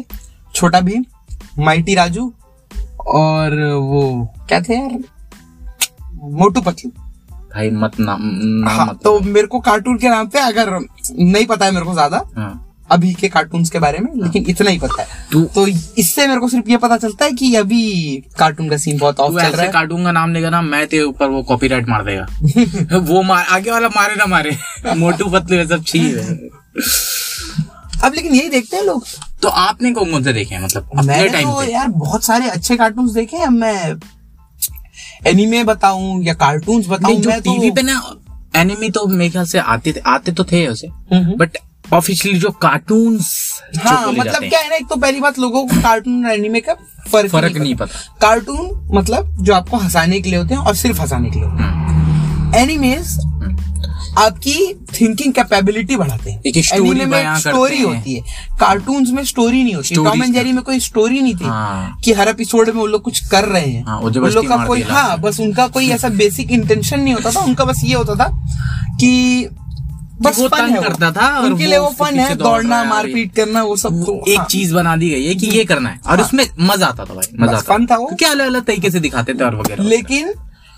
छोटा 0.54 0.80
भीम 0.80 1.04
माइटी 1.58 1.94
राजू 1.94 2.32
और 3.06 3.60
वो 3.74 4.28
क्या 4.48 4.60
थे 4.60 4.74
यार? 4.74 4.98
मोटू 6.22 6.60
पतलू। 6.60 6.90
भाई 7.54 7.70
मत 7.70 8.00
नाम 8.00 8.20
नाम 8.22 8.68
हाँ, 8.68 8.86
मत 8.86 9.00
तो 9.04 9.20
मेरे 9.20 9.46
को 9.46 9.60
कार्टून 9.60 9.98
के 9.98 10.08
नाम 10.08 10.26
पे 10.26 10.38
अगर 10.38 10.70
नहीं 11.12 11.46
पता 11.46 11.64
है 11.66 11.72
मेरे 11.72 11.86
को 11.86 11.92
ज़्यादा 11.92 12.22
हाँ। 12.36 12.68
अभी 12.92 13.12
के 13.14 13.28
कार्टून्स 13.28 13.70
के 13.70 13.78
बारे 13.78 13.98
में 13.98 14.10
लेकिन 14.22 14.44
इतना 14.48 14.70
ही 14.70 14.78
पता 14.78 15.02
है। 15.02 15.08
तू- 15.32 15.54
तो 15.54 15.66
इससे 15.98 16.26
मेरे 16.26 16.40
को 16.40 16.48
सिर्फ़ 16.48 16.70
ये 16.70 16.76
पता 16.76 16.96
चलता 16.96 17.24
है 17.24 17.32
कि 17.32 17.54
अभी 17.54 17.82
कार्टून 18.38 18.68
का 18.68 18.76
सीन 18.76 18.98
बहुत 18.98 19.20
ऑफ़ 19.20 19.32
चल 19.32 19.48
रहा 19.48 19.62
है। 19.62 19.68
कार्टून 19.72 20.04
का 20.04 20.12
नाम 20.12 20.32
लेगा 20.32 20.50
ना 20.50 20.62
मैं 20.62 20.86
तेरे 20.86 21.02
ऊपर 21.02 21.28
वो 21.28 21.42
कॉपीराइट 21.42 21.88
मार 21.88 22.04
देगा। 22.04 22.26
वो 22.98 23.22
मार 23.22 23.46
आगे 23.50 23.70
वाला 23.70 23.88
मारे 23.88 24.14
ना 24.14 24.26
मारे। 24.26 24.56
मोटू 24.96 25.30
पतलू 25.30 25.66
सब 25.68 25.82
चीज़ 25.82 26.18
है 26.18 26.36
अब 28.04 28.12
लेकिन 28.14 28.34
यही 28.34 28.48
देखते 28.48 28.76
हैं 28.76 28.84
लोग। 28.84 29.04
तो 29.42 29.48
आपने 29.48 29.92
कौन 29.92 30.10
कौन 30.10 30.24
से 30.24 30.32
देखे 30.32 30.54
हैं? 30.54 30.62
मतलब 30.64 30.90
मैंने 31.04 31.42
तो 31.42 31.62
यार 31.62 31.88
बहुत 31.88 32.24
सारे 32.24 32.48
अच्छे 32.48 32.76
कार्टून्स 32.76 33.12
देखे 33.12 33.36
हैं 33.36 33.48
मैं 33.48 33.94
एनिमे 35.22 35.62
बताऊँ 35.64 36.22
या 36.24 36.34
कार्टून्स 36.36 36.88
बताऊँ 36.88 37.18
मैं 37.26 37.40
टीवी 37.42 37.68
तो 37.68 37.74
पे 37.74 37.82
ना 37.82 38.00
एनिमे 38.54 38.88
तो 38.90 39.06
मेरे 39.08 39.30
ख्याल 39.30 39.44
से 39.46 39.58
आते 39.58 39.92
थे 39.92 40.00
आते 40.06 40.32
तो 40.32 40.44
थे 40.44 40.66
उसे 40.68 40.86
हम्म। 41.12 41.36
बट 41.36 41.58
ऑफिशियली 41.92 42.38
जो 42.40 42.50
कार्टून 42.62 43.18
हाँ 43.78 44.12
मतलब 44.12 44.42
क्या 44.42 44.58
है 44.60 44.68
ना 44.68 44.76
एक 44.76 44.86
तो 44.88 44.96
पहली 44.96 45.20
बात 45.20 45.38
लोगों 45.38 45.66
को 45.66 45.80
कार्टून 45.82 46.26
और 46.26 46.32
एनिमे 46.32 46.60
का 46.60 46.74
फ़र्क 47.10 47.30
फ़र्क 47.30 47.56
नहीं 47.56 47.74
पता। 47.74 48.18
कार्टून 48.20 48.70
मतलब 48.94 49.34
जो 49.40 49.54
आपको 49.54 49.76
हंसाने 49.76 50.20
के 50.20 50.30
लिए 50.30 50.38
होते 50.38 50.54
हैं 50.54 50.60
और 50.62 50.74
सिर्फ़ 50.76 51.00
हंसाने 51.00 51.30
के 51.30 51.38
लिए 51.38 51.48
होते 51.48 51.62
हम्म, 51.62 52.52
हैं 52.54 52.62
एनिमेस 52.62 53.16
आपकी 54.18 54.74
थिंकिंग 55.00 55.32
कैपेबिलिटी 55.32 55.96
बढ़ाते 55.96 56.30
हैं। 56.30 56.42
एक 56.46 56.54
Anime 56.54 57.04
में 57.04 57.36
स्टोरी 57.36 57.76
हैं। 57.76 57.84
होती 57.84 58.14
है। 58.14 58.20
कार्टून्स 58.60 59.10
में 59.10 59.24
स्टोरी 59.24 59.62
नहीं 59.64 59.74
होती। 59.74 59.94
टॉम 59.94 60.22
एंड 60.24 60.34
जेरी 60.34 60.52
में 60.52 60.62
कोई 60.64 60.80
स्टोरी 60.80 61.20
नहीं 61.20 61.34
थी 61.34 61.44
हाँ। 61.44 62.00
कि 62.04 62.12
हर 62.12 62.28
एपिसोड 62.28 62.66
में 62.66 62.74
वो 62.74 62.86
लोग 62.86 63.02
कुछ 63.02 63.28
कर 63.28 63.44
रहे 63.44 63.66
हैं। 63.66 63.84
हाँ, 63.86 63.98
उन 63.98 64.12
लोग 64.12 64.48
का 64.48 64.66
कोई 64.66 64.82
हाँ 64.82 65.20
बस 65.20 65.40
उनका 65.40 65.66
कोई 65.66 65.88
ऐसा 65.88 66.08
बेसिक 66.08 66.50
इंटेंशन 66.50 67.00
नहीं 67.00 67.14
होता 67.14 67.30
था। 67.30 67.40
उनका 67.40 67.64
बस 67.64 67.80
ये 67.84 67.94
होता 67.94 68.14
था 68.14 68.28
कि 69.00 69.48
बस 70.22 70.38
वो 70.38 70.48
फन 70.48 70.70
है। 70.70 70.82
करता 70.82 71.10
था 71.10 71.38
और 71.38 71.44
उनके 71.44 71.66
लिए 71.66 71.78
वो 71.78 71.88
फन 71.88 72.18
है। 72.20 72.34
दौड़ना 72.34 72.80
है। 72.80 72.88
मारपीट 72.88 73.34
करना 73.34 73.62
वो 73.62 73.76
सब 73.76 74.04
तो 74.04 74.24
एक 74.28 74.38
हाँ। 74.38 74.46
चीज़ 74.46 74.74
बना 74.74 74.96
दी 74.96 75.10
गई 75.10 75.26
है 75.26 75.34
कि 75.34 75.46
ये 75.46 75.64
करना 75.64 75.88
है। 75.88 76.00
और 76.06 76.20
उसमें 76.20 76.46
मज़ा 76.60 76.86
आता 76.86 77.04
था 77.04 77.14
भाई 77.14 77.36
मज़ा 77.40 77.62
fun 77.62 77.90
था 77.90 77.96
वो। 77.96 78.10
क्या 78.18 78.30
अलग 78.30 78.46
अलग 78.46 78.64
तरीके 78.64 78.90
से 78.90 79.00
दिखाते 79.00 79.34
थे 79.34 79.44
और 79.44 79.56
वगैरह। 79.56 79.84
लेकिन 79.84 80.32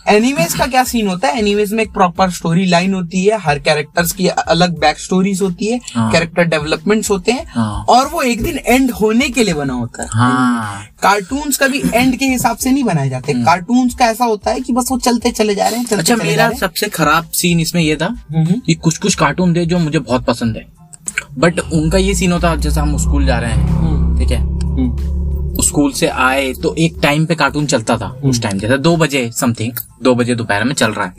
एनिमेज 0.06 0.54
का 0.54 0.66
क्या 0.66 0.82
सीन 0.84 1.06
होता 1.08 1.28
है 1.28 1.38
एनिमेज 1.38 1.72
में 1.72 1.82
एक 1.82 1.92
प्रॉपर 1.92 2.30
स्टोरी 2.30 2.64
लाइन 2.66 2.94
होती 2.94 3.24
है 3.24 3.38
हर 3.38 3.58
कैरेक्टर्स 3.58 4.12
की 4.12 4.26
अलग 4.26 4.78
बैक 4.78 4.98
स्टोरीज 4.98 5.40
होती 5.42 5.66
है 5.66 5.80
हाँ। 5.94 6.10
कैरेक्टर 6.12 6.44
डेवलपमेंट्स 6.44 7.10
होते 7.10 7.32
हैं 7.32 7.44
हाँ। 7.48 7.84
और 7.88 8.08
वो 8.08 8.22
एक 8.22 8.42
दिन 8.42 8.58
एंड 8.58 8.90
होने 8.90 9.28
के 9.28 9.44
लिए 9.44 9.54
बना 9.54 9.74
होता 9.74 10.02
है 10.02 10.08
हाँ 10.12 10.86
का 11.02 11.66
भी 11.68 11.82
एंड 11.94 12.16
के 12.16 12.24
हिसाब 12.24 12.56
से 12.56 12.70
नहीं 12.70 12.84
बनाए 12.84 13.08
जाते 13.08 13.32
कार्टून्स 13.34 13.94
का 13.94 14.06
ऐसा 14.06 14.24
होता 14.24 14.50
है 14.50 14.60
कि 14.60 14.72
बस 14.72 14.88
वो 14.90 14.98
चलते 14.98 15.30
चले 15.30 15.54
जा 15.54 15.68
रहे 15.68 15.78
हैं 15.78 15.86
चलते 15.86 16.00
अच्छा 16.00 16.16
मेरा 16.16 16.44
रहे 16.44 16.52
हैं। 16.54 16.60
सबसे 16.60 16.88
खराब 16.88 17.30
सीन 17.32 17.60
इसमें 17.60 17.82
ये 17.82 17.96
था 17.96 18.06
हम्म। 18.06 18.60
कि 18.66 18.74
कुछ 18.74 18.98
कुछ 18.98 19.14
कार्टून 19.14 19.54
थे 19.56 19.66
जो 19.66 19.78
मुझे 19.78 19.98
बहुत 19.98 20.24
पसंद 20.24 20.56
है 20.56 20.66
बट 21.38 21.60
उनका 21.60 21.98
ये 21.98 22.14
सीन 22.14 22.32
होता 22.32 22.50
है 22.50 22.60
जैसे 22.60 22.80
हम 22.80 22.96
स्कूल 22.98 23.26
जा 23.26 23.38
रहे 23.38 23.52
हैं 23.52 23.68
हम्म, 23.68 24.18
ठीक 24.18 24.30
है 24.30 24.38
हम्म, 24.38 24.53
स्कूल 25.62 25.92
से 25.92 26.06
आए 26.08 26.52
तो 26.62 26.74
एक 26.78 26.96
टाइम 27.02 27.26
पे 27.26 27.34
कार्टून 27.34 27.66
चलता 27.66 27.96
था 27.98 28.08
उस 28.24 28.40
टाइम 28.42 28.58
जैसे 28.58 28.78
दो 28.78 28.96
बजे 28.96 29.30
समथिंग 29.32 29.72
दो 30.02 30.14
बजे 30.14 30.34
दोपहर 30.34 30.64
में 30.64 30.74
चल 30.74 30.92
रहा 30.92 31.06
है। 31.06 31.14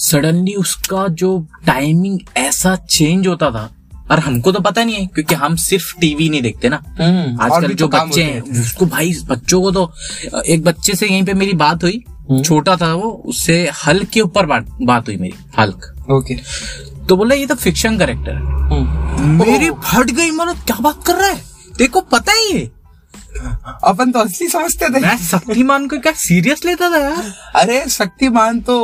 सडनली 0.00 0.54
उसका 0.54 1.06
जो 1.14 1.38
टाइमिंग 1.66 2.18
ऐसा 2.36 2.74
चेंज 2.88 3.26
होता 3.26 3.50
था 3.50 3.68
और 4.10 4.18
हमको 4.18 4.52
तो 4.52 4.60
पता 4.60 4.84
नहीं 4.84 4.96
है 4.96 5.06
क्योंकि 5.06 5.34
हम 5.34 5.56
सिर्फ़ 5.56 5.94
टीवी 6.00 6.28
नहीं 6.28 6.42
देखते 6.42 6.68
ना। 6.68 6.82
हम्म, 7.00 7.40
आजकल 7.42 7.74
जो 7.74 7.86
तो 7.86 7.98
बच्चे 7.98 8.22
हैं 8.22 8.40
उसको 8.60 8.86
भाई 8.86 9.12
बच्चों 9.26 9.60
को 9.62 9.70
तो 9.70 10.42
एक 10.42 10.64
बच्चे 10.64 10.94
से 10.94 11.06
यहीं 11.06 11.24
पे 11.24 11.34
मेरी 11.34 11.52
बात 11.54 11.84
हुई 11.84 12.02
हम्म। 12.30 12.42
छोटा 12.42 12.76
था 12.76 12.92
वो 12.94 13.10
उससे 13.26 13.60
हल्क 13.86 14.08
के 14.08 14.20
ऊपर 14.20 14.46
बात 14.46 14.76
बात 14.82 15.08
हुई 15.08 15.16
मेरी 15.16 15.34
हल्क 15.58 16.10
ओके 16.10 16.36
तो 17.08 17.16
बोला 17.16 17.34
ये 17.34 17.46
तो 17.46 17.54
फिक्शन 17.56 17.98
करेक्टर 17.98 18.32
है। 18.32 18.58
हम्म। 18.70 19.38
मेरी 19.38 19.70
फट 19.70 20.10
गई 20.10 20.30
मतलब 20.30 20.64
क्या 20.66 20.76
बात 20.80 21.04
कर 21.06 21.14
रहा 21.14 21.28
है? 21.28 21.40
देखो 21.78 22.00
पता 22.12 22.32
ही 22.32 22.52
है? 22.52 22.68
अपन 23.84 24.10
तो 24.12 24.18
असली 24.18 24.48
समझते 24.48 24.88
थे 24.88 25.00
मैं 25.00 25.16
शक्तिमान 25.18 25.86
को 25.88 25.98
क्या 25.98 26.12
सीरियस 26.12 26.64
लेता 26.64 26.90
था 26.90 26.98
यार? 26.98 27.32
अरे 27.56 27.84
शक्तिमान 27.90 28.60
तो 28.60 28.76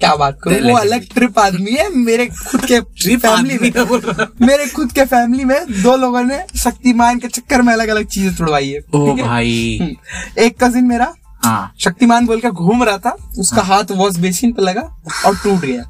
क्या 0.00 0.14
बात 0.16 0.38
करूँ 0.44 0.70
वो 0.70 0.76
अलग 0.76 1.06
ट्रिप 1.14 1.38
आदमी 1.38 1.72
है 1.72 1.88
मेरे 1.96 2.26
खुद 2.26 2.64
के 2.64 2.80
Trip 3.02 3.20
फैमिली 3.22 3.58
में। 3.62 4.26
मेरे 4.46 4.66
खुद 4.66 4.92
के 4.92 5.04
फैमिली 5.04 5.44
में 5.44 5.82
दो 5.82 5.96
लोगों 5.96 6.22
ने 6.22 6.44
शक्तिमान 6.56 7.18
के 7.18 7.28
चक्कर 7.28 7.62
में 7.62 7.72
अलग 7.72 7.88
अलग 7.88 8.06
चीज़ें 8.06 8.34
छुड़वाई 8.34 8.68
है 8.68 8.80
ओ 8.94 9.14
भाई। 9.16 9.78
हम्म। 9.82 10.42
एक 10.42 10.64
कजिन 10.64 10.84
मेरा 10.84 11.14
हाँ। 11.44 11.72
शक्तिमान 11.80 12.26
बोल 12.26 12.40
के 12.40 12.50
घूम 12.50 12.82
रहा 12.84 12.98
था 12.98 13.16
उसका 13.38 13.62
हाँ। 13.62 13.76
हाथ 13.76 13.90
वॉश 13.90 14.16
बेसिन 14.16 14.52
पे 14.52 14.62
लगा 14.62 14.80
और 15.26 15.36
टूट 15.36 15.60
गया। 15.60 15.84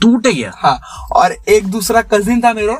टूट 0.00 0.26
गया? 0.26 0.52
हाँ 0.56 0.78
और 1.12 1.36
एक 1.48 1.66
दूसरा 1.66 2.02
कजिन 2.02 2.40
था 2.40 2.52
मेरा 2.52 2.78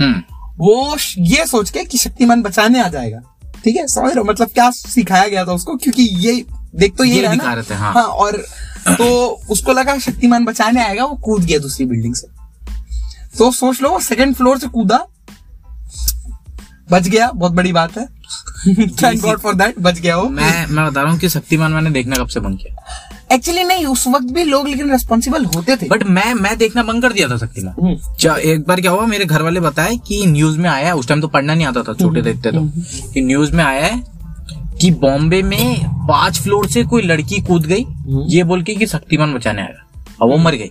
हम्म। 0.00 0.22
वो 0.58 0.96
ये 1.18 1.46
सोच 1.46 1.70
के 1.70 1.84
कि 1.84 1.98
शक्तिमान 1.98 2.42
बचाने 2.42 2.80
आ 2.80 2.88
जाएगा। 2.88 3.20
ठीक 3.64 3.76
है 3.76 3.86
समझ 3.86 4.10
रहे 4.12 4.18
हो? 4.18 4.24
मतलब 4.24 4.48
क्या 4.48 4.70
सिखाया 4.70 5.28
गया 5.28 5.44
था 5.44 5.52
उसको? 5.52 5.76
क्योंकि 5.76 6.02
ये 6.02 6.44
देख 6.74 6.96
तो 6.96 7.04
ये 7.04 7.14
ये 7.14 7.28
दिखा 7.28 7.44
ना। 7.44 7.54
रहे 7.54 7.64
थे, 7.70 7.74
हाँ। 7.74 7.92
हाँ 7.92 8.04
और 8.04 8.36
तो 8.88 9.06
उसको 9.50 9.72
लगा 9.72 9.98
शक्तिमान 9.98 10.44
बचाने 10.44 10.84
आएगा 10.84 11.04
वो 11.04 11.16
कूद 11.16 11.44
गया 11.44 11.58
दूसरी 11.58 11.86
बिल्डिंग 11.86 12.14
से। 12.14 12.26
तो 13.38 13.50
सोच 13.52 13.82
लो 13.82 13.90
वो 13.90 14.00
सेकंड 14.00 14.34
फ्लोर 14.34 14.58
से 14.58 14.68
कूदा। 14.68 15.06
बच 16.90 17.08
गया 17.08 17.30
बहुत 17.30 17.52
बड़ी 17.52 17.72
बात 17.72 17.96
है। 17.98 18.06
थैंक 19.02 19.20
गॉड 19.20 19.38
फॉर 19.38 19.54
दैट 19.54 19.78
बच 19.78 19.98
गया 19.98 20.16
वो। 20.16 20.28
मैं 20.28 20.66
मैं 20.66 20.86
बता 20.86 21.02
रहा 21.02 21.12
हूँ 21.12 21.20
कि 21.20 21.28
शक्तिमान 21.28 21.72
मैंने 21.72 21.90
देखना 21.90 22.16
कब 22.16 22.28
से 22.28 22.40
बंद 22.40 22.58
किया। 22.58 23.09
एक्चुअली 23.32 23.62
नहीं 23.64 23.84
उस 23.86 24.06
वक्त 24.08 24.32
भी 24.32 24.44
लोग 24.44 24.68
लेकिन 24.68 24.90
रेस्पॉन्सिबल 24.90 25.44
होते 25.44 25.76
थे। 25.76 25.86
बट 25.88 26.02
मैं 26.08 26.32
मैं 26.34 26.56
देखना 26.58 26.82
बंद 26.82 27.02
कर 27.02 27.12
दिया 27.12 27.28
था 27.28 27.36
शक्तिमान 27.38 27.74
हम्म, 27.80 28.38
एक 28.38 28.64
बार 28.68 28.80
क्या 28.80 28.90
हुआ 28.90 29.06
मेरे 29.06 29.24
घर 29.24 29.42
वाले 29.42 29.60
बताए 29.60 29.96
कि 30.08 30.24
न्यूज़ 30.26 30.58
में 30.58 30.68
आया 30.70 30.94
उस 30.94 31.08
टाइम 31.08 31.20
तो 31.20 31.28
पढ़ना 31.28 31.54
नहीं 31.54 31.66
आता 31.66 31.82
था 31.82 31.94
छोटे 31.94 32.22
देखते 32.22 32.52
तो। 32.52 32.64
कि 33.12 33.20
न्यूज़ 33.20 33.52
में 33.52 33.64
आया 33.64 33.84
है 33.86 34.02
कि 34.80 34.90
बॉम्बे 35.00 35.42
में 35.42 35.84
पाँच 36.08 36.40
फ्लोर 36.42 36.68
से 36.70 36.82
कोई 36.84 37.02
लड़की 37.02 37.40
कूद 37.42 37.66
गई 37.66 37.84
ये 38.34 38.44
बोल 38.44 38.62
के 38.62 38.74
कि 38.74 38.86
शक्तिमान 38.86 39.34
बचाने 39.34 39.62
आएगा 39.62 40.14
और 40.20 40.28
वो 40.28 40.36
मर 40.36 40.54
गई। 40.54 40.70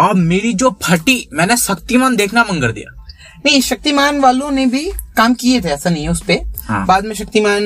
अब 0.00 0.16
मेरी 0.16 0.52
जो 0.54 0.70
फटी 0.82 1.16
मैंने 1.32 1.56
शक्तिमान 1.56 2.16
देखना 2.16 2.42
बंद 2.44 2.62
कर 2.62 2.72
दिया। 2.72 2.98
नहीं 3.46 3.60
शक्तिमान 3.60 4.20
वालों 4.20 4.50
ने 4.50 4.64
भी 4.66 4.84
काम 5.16 5.34
किए 5.34 5.60
थे 5.60 5.68
ऐसा 5.68 5.90
नहीं 5.90 6.02
है 6.02 6.10
उस 6.10 6.22
पे। 6.26 6.34
हाँ। 6.68 6.84
बाद 6.86 7.04
में 7.04 7.14
शक्तिमान 7.14 7.62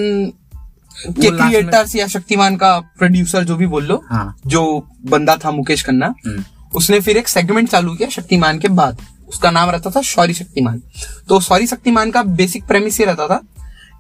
के 1.05 1.31
क्रिएटर्स 1.31 1.95
या 1.97 2.07
शक्तिमान 2.09 2.57
का 2.57 2.79
प्रोड्यूसर 2.99 3.45
जो 3.45 3.57
भी 3.57 3.67
बोल 3.67 3.85
लो 3.85 4.03
हाँ। 4.11 4.37
जो 4.47 4.63
बंदा 5.11 5.37
था 5.37 5.51
मुकेश 5.51 5.85
खन्ना 5.87 6.15
हम्म, 6.27 6.45
उसने 6.75 7.01
फिर 7.01 7.17
एक 7.17 7.29
सेगमेंट 7.29 7.69
चालू 7.71 7.95
किया 7.97 8.09
शक्तिमान 8.09 8.59
के 8.59 8.69
बाद। 8.71 9.03
उसका 9.29 9.51
नाम 9.51 9.71
रहता 9.71 9.91
था 9.91 10.01
सॉरी 10.05 10.35
शक्तिमान। 10.35 10.81
तो 11.29 11.41
सॉरी 11.41 11.67
शक्तिमान 11.67 12.11
का 12.11 12.23
बेसिक 12.41 12.67
प्रेमिस 12.67 13.01
ये 13.01 13.07
रहता 13.07 13.27
था 13.29 13.41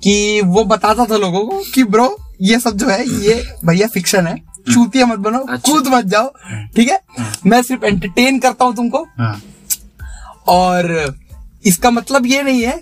कि 0.02 0.40
वो 0.44 0.64
बताता 0.64 1.04
था 1.04 1.16
लोगों 1.16 1.44
को 1.46 1.62
कि 1.74 1.84
ब्रो 1.84 2.16
ये 2.42 2.58
सब 2.60 2.76
जो 2.76 2.88
है 2.88 3.02
ये 3.24 3.42
भैया 3.64 3.86
फिक्शन 3.94 4.26
है। 4.26 4.36
चूतिया 4.72 5.06
मत 5.06 5.18
बनो 5.18 5.38
अच्छा। 5.38 5.72
कूद 5.72 5.88
मत 5.88 6.04
जाओ 6.04 6.28
ठीक 6.76 6.88
है? 6.88 7.00
मैं 7.46 7.62
सिर्फ़ 7.62 7.84
एंटरटेन 7.84 8.38
करता 8.38 8.64
हूँ 8.64 8.74
तुमको। 8.76 9.02
हाँ। 9.18 9.40
और 10.48 11.14
इसका 11.64 11.90
मतलब 11.90 12.26
ये 12.26 12.42
नहीं 12.42 12.62
है 12.62 12.76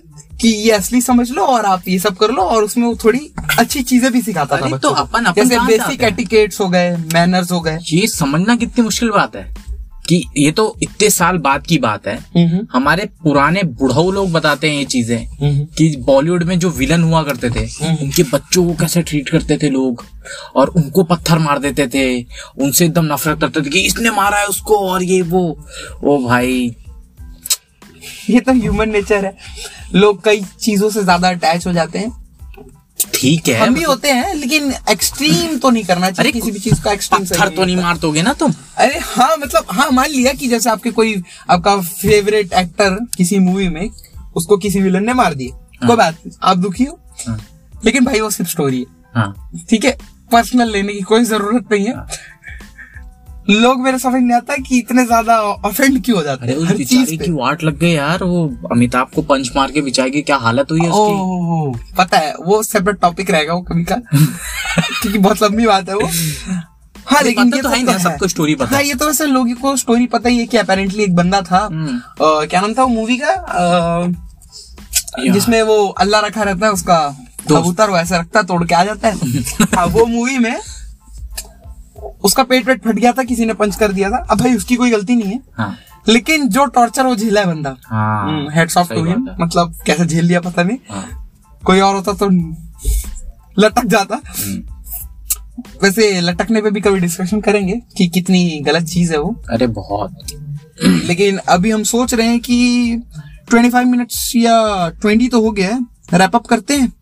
कि 0.45 0.49
ये 0.49 0.71
असली 0.71 1.01
समझ 1.01 1.31
लो 1.31 1.43
और 1.43 1.65
आप 1.65 1.83
ये 1.89 1.99
सब 1.99 2.17
कर 2.17 2.31
लो 2.31 2.43
और 2.43 2.65
उसमें 2.65 2.87
वो 2.87 2.95
थोड़ी 3.05 3.19
अच्छी 3.59 3.83
चीज़ें 3.83 4.13
भी 4.13 4.23
सिखाता 4.23 4.57
था 4.57 4.77
तो 4.77 4.89
अपन- 4.91 5.27
अपन 5.27 5.49
जैसे 5.49 5.59
बेसिक 5.67 6.03
एटिकेट्स 6.03 6.61
हो। 6.61 6.69
गए 6.69 6.97
मैनर्स 7.15 7.53
हो 7.53 7.61
गए। 7.61 7.79
ये 7.93 8.07
समझना 8.07 8.57
कितनी 8.57 8.85
मुश्किल 8.85 9.11
बात 9.11 9.37
है 9.37 9.53
कि 10.09 10.17
ये 10.39 10.51
तो 10.53 10.65
इतने 10.83 11.09
साल 11.11 11.39
बाद 11.39 11.67
की 11.67 11.79
बात 11.79 12.07
है। 12.07 12.17
हम्म, 12.37 12.67
हमारे 12.73 13.05
पुराने 13.23 13.63
बुढ़ऊ 13.81 14.11
लोग 14.11 14.33
बताते 14.33 14.71
हैं 14.71 14.79
ये 14.79 14.85
चीज़ें 14.85 15.25
हम्म, 15.27 15.65
कि 15.79 15.89
बॉलीवुड 16.07 16.43
में 16.45 16.59
जो 16.59 16.71
विलन 16.71 17.03
हुआ 17.03 17.23
करते 17.23 17.51
थे 17.51 17.65
हम्म। 17.85 17.97
उनके 18.05 18.23
बच्चों 18.23 18.67
को 18.67 18.75
कैसे 18.81 19.03
ट्रीट 19.03 19.29
करते 19.29 19.59
थे 19.63 19.71
लोग? 19.71 20.05
और 20.57 20.69
उनको 20.69 21.03
पत्थर 21.05 21.39
मार 21.39 21.59
देते 21.59 21.87
थे 21.95 22.05
उनसे 22.65 22.85
एकदम 22.85 23.13
नफरत 23.13 23.41
करते 23.41 23.61
थे 23.61 23.71
कि 23.71 23.81
इसने 23.81 24.11
मारा 24.11 24.39
है 24.39 24.47
उसको 24.47 24.77
और 24.89 25.03
ये 25.05 25.23
वो। 25.23 25.47
ओ 26.05 26.19
भाई 26.29 26.75
ये 28.31 28.41
तो 28.41 28.53
ह्यूमन 28.53 28.91
नेचर 28.91 29.25
है। 29.25 29.37
लोग 29.95 30.23
कई 30.25 30.45
चीज़ों 30.61 30.91
से 30.91 31.03
ज़्यादा 31.03 31.29
अटैच 31.29 31.67
हो 31.67 31.73
जाते 31.73 31.99
हैं। 31.99 32.13
ठीक 33.15 33.49
है। 33.49 33.55
हम 33.57 33.75
भी 33.75 33.83
होते 33.83 34.11
हैं 34.11 34.35
लेकिन 34.35 34.73
एक्सट्रीम 34.91 35.57
तो 35.59 35.71
नहीं 35.71 35.85
करना 35.85 36.11
चाहिए। 36.11 36.31
अरे 36.31 36.41
किसी 36.41 36.51
भी 36.53 36.59
चीज़ 36.59 36.83
का 36.83 36.93
एक्सट्रीम 36.93 37.25
पत्थर 37.25 37.49
तो 37.49 37.65
नहीं 37.65 37.77
मारतोगे 37.77 38.23
ना 38.23 38.33
तुम? 38.33 38.53
अरे 38.77 38.99
हाँ 38.99 39.37
मतलब 39.37 39.67
हाँ 39.71 39.91
मान 39.91 40.11
लिया 40.11 40.33
कि 40.33 40.49
जैसे 40.49 40.71
आपके 40.71 40.91
कोई 40.91 41.15
आपका 41.51 41.77
फेवरेट 41.81 42.53
एक्टर 42.53 42.99
किसी 43.17 43.39
मूवी 43.39 43.69
में 43.69 43.89
उसको 44.37 44.57
किसी 44.57 44.81
विलन 44.81 45.05
ने 45.05 45.15
मार 45.15 45.35
दिया। 45.35 45.87
कोई 45.87 45.97
बात 45.97 46.15
नहीं 46.15 46.37
आप 46.43 46.57
दुखी 46.57 46.85
हो। 46.85 46.99
हाँ। 47.27 47.39
लेकिन 47.85 48.05
भाई 48.05 48.21
वो 48.21 48.31
सिर्फ़ 48.31 48.51
स्टोरी 48.51 48.79
है। 48.79 48.87
हाँ। 49.15 49.51
ठीक 49.71 49.85
है? 49.85 49.97
पर्सनल 50.33 50.71
लेने 50.71 50.93
की 50.93 51.01
कोई 51.01 51.25
ज़रूरत 51.25 51.73
नहीं 51.73 51.87
है। 51.87 51.95
लोग 53.51 53.81
मेरे 53.83 53.99
समझ 53.99 54.21
नहीं 54.23 54.37
आता 54.37 54.57
कि 54.69 54.79
इतने 54.79 55.05
ज़्यादा 55.07 55.37
ऑफेंड 55.41 56.03
क्यों 56.05 56.17
हो 56.19 56.23
जाते 56.25 56.47
हैं? 56.47 56.59
हर 56.67 56.77
चीज़ 56.77 57.15
की 57.23 57.31
वाट 57.33 57.63
लग 57.65 57.79
गई 57.79 57.91
यार 57.91 58.23
वो 58.25 58.45
अमिताभ 58.73 59.11
को 59.15 59.23
पंच 59.23 59.51
मार 59.57 59.71
के 59.73 59.81
बिचाएगी 59.83 60.23
क्या 60.23 60.37
हालत 60.45 60.71
हुई 60.71 60.81
है 60.81 60.89
उसकी? 60.89 61.15
ओह 61.15 61.79
पता 61.99 62.19
है 62.19 62.35
वो 62.47 62.63
सेपरेट 62.63 63.01
टॉपिक 63.01 63.31
रहेगा 63.31 63.55
वो 63.55 63.61
कभी 63.63 63.85
का। 63.85 63.97
क्योंकि 64.15 65.19
बहुत 65.19 65.43
लंबी 65.43 65.67
बात 65.67 65.89
है 65.89 65.95
वो। 65.95 66.09
हाँ 67.07 67.23
लेकिन 67.23 67.53
ये 67.55 67.63
तो 67.63 67.69
है 67.69 67.83
ना, 67.83 67.97
सबको 67.99 68.29
स्टोरी 68.29 68.55
पता 68.55 68.75
हाँ। 68.77 68.83
ये 68.83 68.95
तो 68.95 69.07
वैसे 69.07 69.27
लोगों 69.27 69.55
को 69.55 69.77
स्टोरी 69.77 70.07
पता 70.07 70.29
ही 70.29 70.39
है 70.39 70.47
कि 70.47 70.57
अपेरेंटली 70.57 71.03
एक 71.05 71.15
बंदा 71.17 71.41
था। 71.43 71.59
हम्म। 71.65 72.01
क्या 72.21 72.61
नाम 72.61 72.75
था 72.75 72.83
वो 72.83 72.89
मूवी 72.89 73.19
का। 73.23 74.13
जिसमें 75.33 75.61
वो 75.63 75.77
अल्लाह 76.01 76.21
रखा 76.21 76.43
रहता 76.43 76.67
है 76.67 76.73
उसका 76.73 76.97
कबूतर 77.51 77.91
वो 77.91 77.97
ऐसा 77.99 78.17
रखता 78.17 78.43
तोड़ 78.43 78.65
के 78.67 78.75
आ 78.75 78.85
जाता 78.85 79.09
है। 79.09 79.43
हाँ 79.75 79.87
वो 79.87 80.07
मूवी 80.07 80.39
में 80.39 80.57
उसका 82.25 82.43
पेट 82.43 82.67
पेट 82.67 82.85
फट 82.85 82.95
गया 82.95 83.13
था 83.13 83.23
किसी 83.23 83.45
ने 83.45 83.55
पंच 83.55 83.77
कर 83.77 83.93
दिया 83.93 84.11
था। 84.11 84.27
अब 84.31 84.39
भाई 84.39 84.57
उसकी 84.57 84.77
कोई 84.77 84.91
गलती 84.91 85.17
नहीं 85.17 85.33
है। 85.33 85.41
हाँ। 85.59 85.77
लेकिन 86.09 86.49
जो 86.49 86.65
टॉर्चर 86.65 87.07
वो 87.07 87.17
झेला 87.17 87.41
है 87.41 87.47
बंदा। 87.47 87.77
हाँ। 87.87 88.47
हेड्स 88.53 88.77
ऑफ़ 88.77 88.95
टू 88.95 89.05
हिम 89.05 89.29
मतलब 89.41 89.75
कैसे 89.87 90.07
झेल 90.07 90.25
लिया 90.25 90.41
पता 90.41 90.63
नहीं। 90.63 90.79
हाँ। 90.91 91.31
कोई 91.65 91.81
और 91.81 91.95
होता 91.95 92.13
तो 92.13 92.29
लटक 93.59 93.85
जाता। 93.85 94.21
हम्म। 94.27 94.63
वैसे 95.83 96.21
लटकने 96.21 96.63
पे 96.63 96.71
भी 96.71 96.81
कभी 96.81 97.01
डिस्कशन 97.01 97.41
करेंगे 97.41 97.83
कि 97.97 98.09
कितनी 98.09 98.61
गलत 98.61 98.85
चीज़ 98.85 99.13
है 99.13 99.19
वो। 99.19 99.43
अरे 99.51 99.67
बहुत। 99.67 100.17
लेकिन 100.85 101.37
अभी 101.37 101.71
हम 101.71 101.83
सोच 101.83 102.15
रहे 102.15 102.27
हैं 102.27 102.41
कि 102.41 102.97
25 103.53 103.87
मिनट्स 103.87 104.33
या 104.37 104.89
20 104.89 105.29
तो 105.29 105.41
हो 105.41 105.51
गया 105.51 105.75
है। 105.75 105.87
रैप 106.15 106.37
अप 106.37 106.47
करते 106.47 106.77
हैं। 106.77 106.93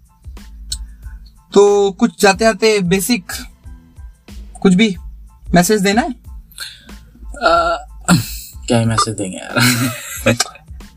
तो 1.54 1.90
कुछ 1.90 2.22
जाते 2.22 2.44
जाते 2.44 2.80
बेसिक 2.80 3.32
कुछ 4.62 4.74
भी 4.74 4.96
मैसेज 5.54 5.80
देना 5.80 6.02
है? 6.02 6.14
क्या 8.66 8.84
मैसेज 8.84 9.14
देंगे 9.14 9.36
यार? 9.36 9.60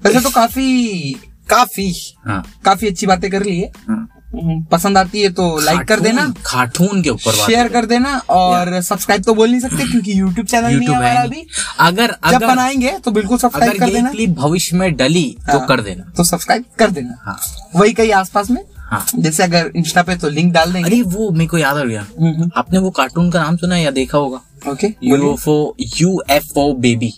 वैसे 0.04 0.20
तो 0.20 0.30
काफ़ी 0.30 0.88
काफ़ी 1.50 2.16
हाँ। 2.26 2.52
काफ़ी 2.66 2.88
अच्छी 2.88 3.08
बातें 3.08 3.32
कर 3.32 3.44
ली 3.44 3.60
है। 3.60 3.72
हाँ। 3.90 4.10
हम्म, 4.44 4.64
पसंद 4.64 4.98
आती 4.98 5.22
है 5.22 5.30
तो 5.30 5.60
लाइक 5.60 5.80
कर 5.80 6.00
देना। 6.00 6.34
खाटून- 6.46 7.04
के 7.04 7.10
ऊपर 7.10 7.32
शेयर 7.32 7.68
कर। 7.68 7.86
देना 7.86 8.18
और 8.30 8.82
सब्सक्राइब 8.82 9.24
तो 9.24 9.34
बोल 9.36 9.50
नहीं 9.50 9.60
सकते 9.60 9.92
क्योंकि 9.92 10.20
यूट्यूब 10.20 10.48
चैनल 10.48 10.76
नहीं 10.76 10.90
है 10.90 11.24
अभी। 11.28 11.48
अगर 11.80 12.08
जब 12.08 12.18
अगर 12.24 12.48
बनाएँगे 12.48 13.00
तो 13.00 13.12
बिल्कुल 13.12 13.38
सब्सक्राइब 13.38 13.80
कर 13.80 13.90
देना। 13.90 14.12
क्लिप 14.12 14.30
भविष्य 14.30 14.78
में 14.78 14.96
डली 14.96 15.38
तो 15.52 15.58
हाँ। 15.58 15.68
कर 15.68 15.82
देना। 15.82 16.12
तो 16.18 16.24
सब्सक्राइब 16.24 16.66
कर 16.80 16.92
देना। 16.92 17.16
हाँ। 17.22 17.40
वही 17.76 17.94
कहीं 17.94 18.12
आसपास 18.12 18.50
में 18.52 18.64
हाँ। 18.86 19.06
जैसे 19.16 19.44
अगर 19.44 19.72
इंस्टा 19.76 20.02
पे 20.04 20.16
तो 20.16 20.30
लिंक 20.30 20.54
डाल 20.54 20.74
देंगे। 20.74 20.90
अरे 20.90 21.02
वो 21.04 21.30
मेरे 21.30 21.48
को 21.48 21.58
याद 21.58 21.78
आ 21.78 21.84
गया। 21.84 22.02
आपने 22.58 22.80
वो 22.80 22.90
कार्टून 22.92 23.30
का 23.32 23.44
नाम 23.44 23.58
सुना 23.58 23.76
है 23.76 23.84
या 23.84 23.92
देखा 23.92 24.18
होगा? 24.18 24.42
Okay 24.72 24.88
UFO 25.04 25.76
UFO 26.00 26.72
baby 26.74 27.14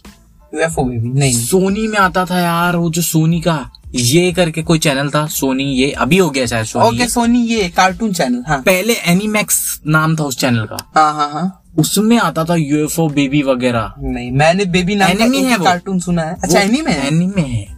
UFO 0.54 0.84
baby 0.84 1.10
नहीं। 1.10 1.34
सोनी 1.36 1.88
में 1.88 1.98
आता 2.00 2.26
था 2.26 2.40
यार 2.40 2.76
वो 2.76 2.90
जो 2.90 3.02
सोनी 3.02 3.42
का 3.42 3.60
ये 3.96 4.32
करके 4.32 4.62
कोई 4.64 4.80
चैनल 4.80 5.10
था 5.10 5.26
सोनी 5.28 5.64
ये 5.64 5.92
अभी 5.92 6.18
हो 6.18 6.30
गया 6.30 6.46
शायद 6.46 6.66
सोनी 6.66 6.88
ओके 6.88 7.08
सोनी 7.10 7.46
ये 7.46 7.70
कार्टून 7.70 8.14
चैनल 8.14 8.44
हाँ। 8.48 8.62
पहले 8.62 8.94
एनिमैक्स 9.08 9.80
नाम 9.88 10.16
था 10.16 10.24
उस 10.24 10.38
चैनल 10.40 10.66
का। 10.66 10.78
हाँ 10.96 11.14
हाँ 11.14 11.32
हाँ। 11.32 11.64
उसमें 11.80 12.18
आता 12.18 12.44
था 12.44 12.56
यूएफओ 12.56 13.08
बेबी 13.10 13.42
वगैरह। 13.44 13.94
नहीं 14.02 14.32
मैंने 14.32 14.66
बेबी 14.66 14.96
नाम 14.96 15.14
का 15.14 15.26
है 15.26 15.58
कार्टून 15.58 16.00
सुना 16.00 16.22
है। 16.22 16.36
अच्छा 16.44 16.60
एनीमे 16.60 16.92
है। 16.92 17.08
एनिमे 17.08 17.42
है। 17.42 17.77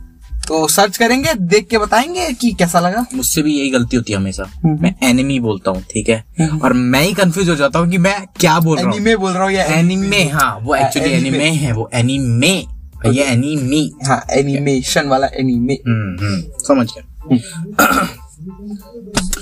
तो 0.50 0.68
सर्च 0.68 0.98
करेंगे 0.98 1.34
देख 1.34 1.68
के 1.68 1.78
बताएँगे 1.78 2.32
कि 2.34 2.52
कैसा 2.52 2.80
लगा। 2.80 3.06
मुझसे 3.16 3.42
भी 3.42 3.58
यही 3.60 3.70
गलती 3.70 3.98
होती 3.98 4.14
है 4.14 4.20
हमेशा। 4.20 4.44
हम्म। 4.64 4.82
मैं 4.82 4.94
एनिमी 5.04 5.40
बोलता 5.40 5.72
हूँ 5.72 5.84
ठीक 5.92 6.10
है? 6.10 6.24
हम्म। 6.40 6.60
और 6.60 6.74
मैं 6.74 7.02
ही 7.02 7.14
कंफ्यूज 7.14 7.50
हो 7.50 7.56
जाता 7.56 7.80
हूँ 7.80 7.90
कि 7.90 7.98
मैं 7.98 8.26
क्या 8.40 8.60
बोल 8.60 8.78
रहा 8.78 8.92
हूँ। 8.92 9.16
बोल 9.16 9.32
रहा 9.32 9.44
हूँ 9.44 9.52
या 9.52 9.64
एनिमे 9.64 10.24
हाँ 10.24 10.60
वो 10.62 10.74
हाँ, 10.76 10.82
एक्चुअली 10.82 11.12
एनिमे 11.12 11.50
है 11.50 11.72
वो 11.72 11.90
एनिमे 11.94 12.80
ये 13.08 13.24
एनिमी 13.24 13.94
हाँ 14.06 14.26
एनिमेशन 14.32 15.08
वाला 15.08 15.28
एनीमे 15.28 15.74
हम्म 15.74 16.42
समझ 16.68 16.88
गया। 16.92 18.08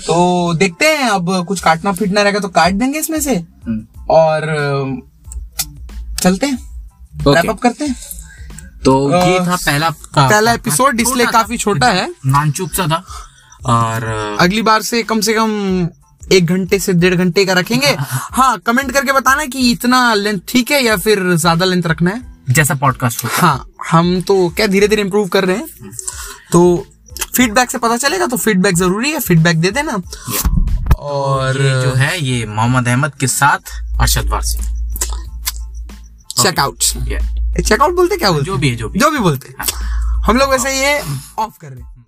तो 0.08 0.54
देखते 0.54 0.86
हैं 0.86 1.10
अब 1.10 1.46
कुछ 1.48 1.60
काटना 1.60 1.92
फिटना 1.92 2.22
रहेगा 2.22 2.40
तो 2.40 2.48
काट 2.48 2.74
देंगे 2.74 3.00
इसमें 3.00 3.20
से। 3.22 3.36
और 4.10 4.42
चलते 6.22 6.46
हैं। 6.46 6.58
Okay. 7.18 7.36
रैप 7.36 7.50
अप 7.50 7.60
करते 7.60 7.86
हैं। 7.86 7.96
तो 8.88 9.10
ये 9.12 9.40
था 9.46 9.56
पहला 9.56 9.90
पहला 10.16 10.52
एपिसोड 10.54 11.00
इसलिए 11.02 11.26
काफ़ी 11.28 11.58
छोटा 11.58 11.88
है। 11.88 12.08
नानचुक 12.26 12.74
सा 12.74 12.86
था। 12.88 13.04
और 13.68 14.04
अगली 14.42 14.62
बार 14.62 14.82
से 14.82 15.02
कम 15.04 15.22
से 15.22 15.34
कम 15.34 15.52
एक 16.22 16.46
घंटे 16.46 16.80
से 16.80 16.94
डेढ़ 16.94 17.16
घंटे 17.16 17.46
का 17.46 17.54
रखेंगे। 17.54 17.88
हाँ 18.38 18.58
कमेंट 18.60 18.92
करके 18.92 19.12
बताना 19.12 19.46
कि 19.46 19.72
इतना 19.72 20.14
लेंथ 20.14 20.40
ठीक 20.48 20.72
है 20.72 20.82
या 20.84 20.96
फिर 20.98 21.24
ज़्यादा 21.36 21.66
लेंथ 21.66 21.84
रखना 21.84 22.12
है? 22.12 22.22
जैसा 22.50 22.76
पॉडकास्ट 22.76 23.24
हो। 23.24 23.30
हाँ 23.34 23.66
हम 23.90 24.22
तो 24.22 24.48
क्या 24.50 24.68
धीरे 24.68 24.88
धीरे 24.88 25.02
इम्प्रूव 25.02 25.28
कर 25.28 25.46
रहे 25.46 25.58
हैं। 25.58 25.92
तो 26.52 26.86
फीडबैक 27.36 27.72
से 27.72 27.78
पता 27.78 27.98
चलेगा 27.98 28.26
तो 28.26 28.38
फीडबैक 28.38 28.76
ज़रूरी 28.76 29.12
है 29.12 29.20
फीडबैक 29.20 29.60
दे 29.62 29.72
देना। 29.72 30.02
और 30.98 31.62
ये 31.62 31.82
जो 31.82 31.94
है 31.94 32.20
ये 32.22 32.46
मोहम्मद 32.46 32.88
अहमद 32.88 33.16
के 33.16 33.28
साथ 33.28 33.74
अरशद 34.00 34.30
वारसी। 34.30 34.60
चेकआउट 36.42 36.84
चेकआउट 37.62 37.96
बोलते 37.96 38.18
क्या 38.18 38.32
बोलते 38.32 38.46
जो 38.46 38.58
भी 38.58 38.70
है 38.70 38.76
जो 38.76 38.90
भी 38.90 39.00
जो 39.00 39.12
भी 39.12 39.20
बोलते 39.20 39.54
हम 40.28 40.38
लोग 40.38 40.50
वैसे 40.50 40.72
ये 40.80 41.00
ऑफ़ 41.40 41.58
कर 41.62 41.70
रहे 41.70 41.82
हैं। 41.82 42.06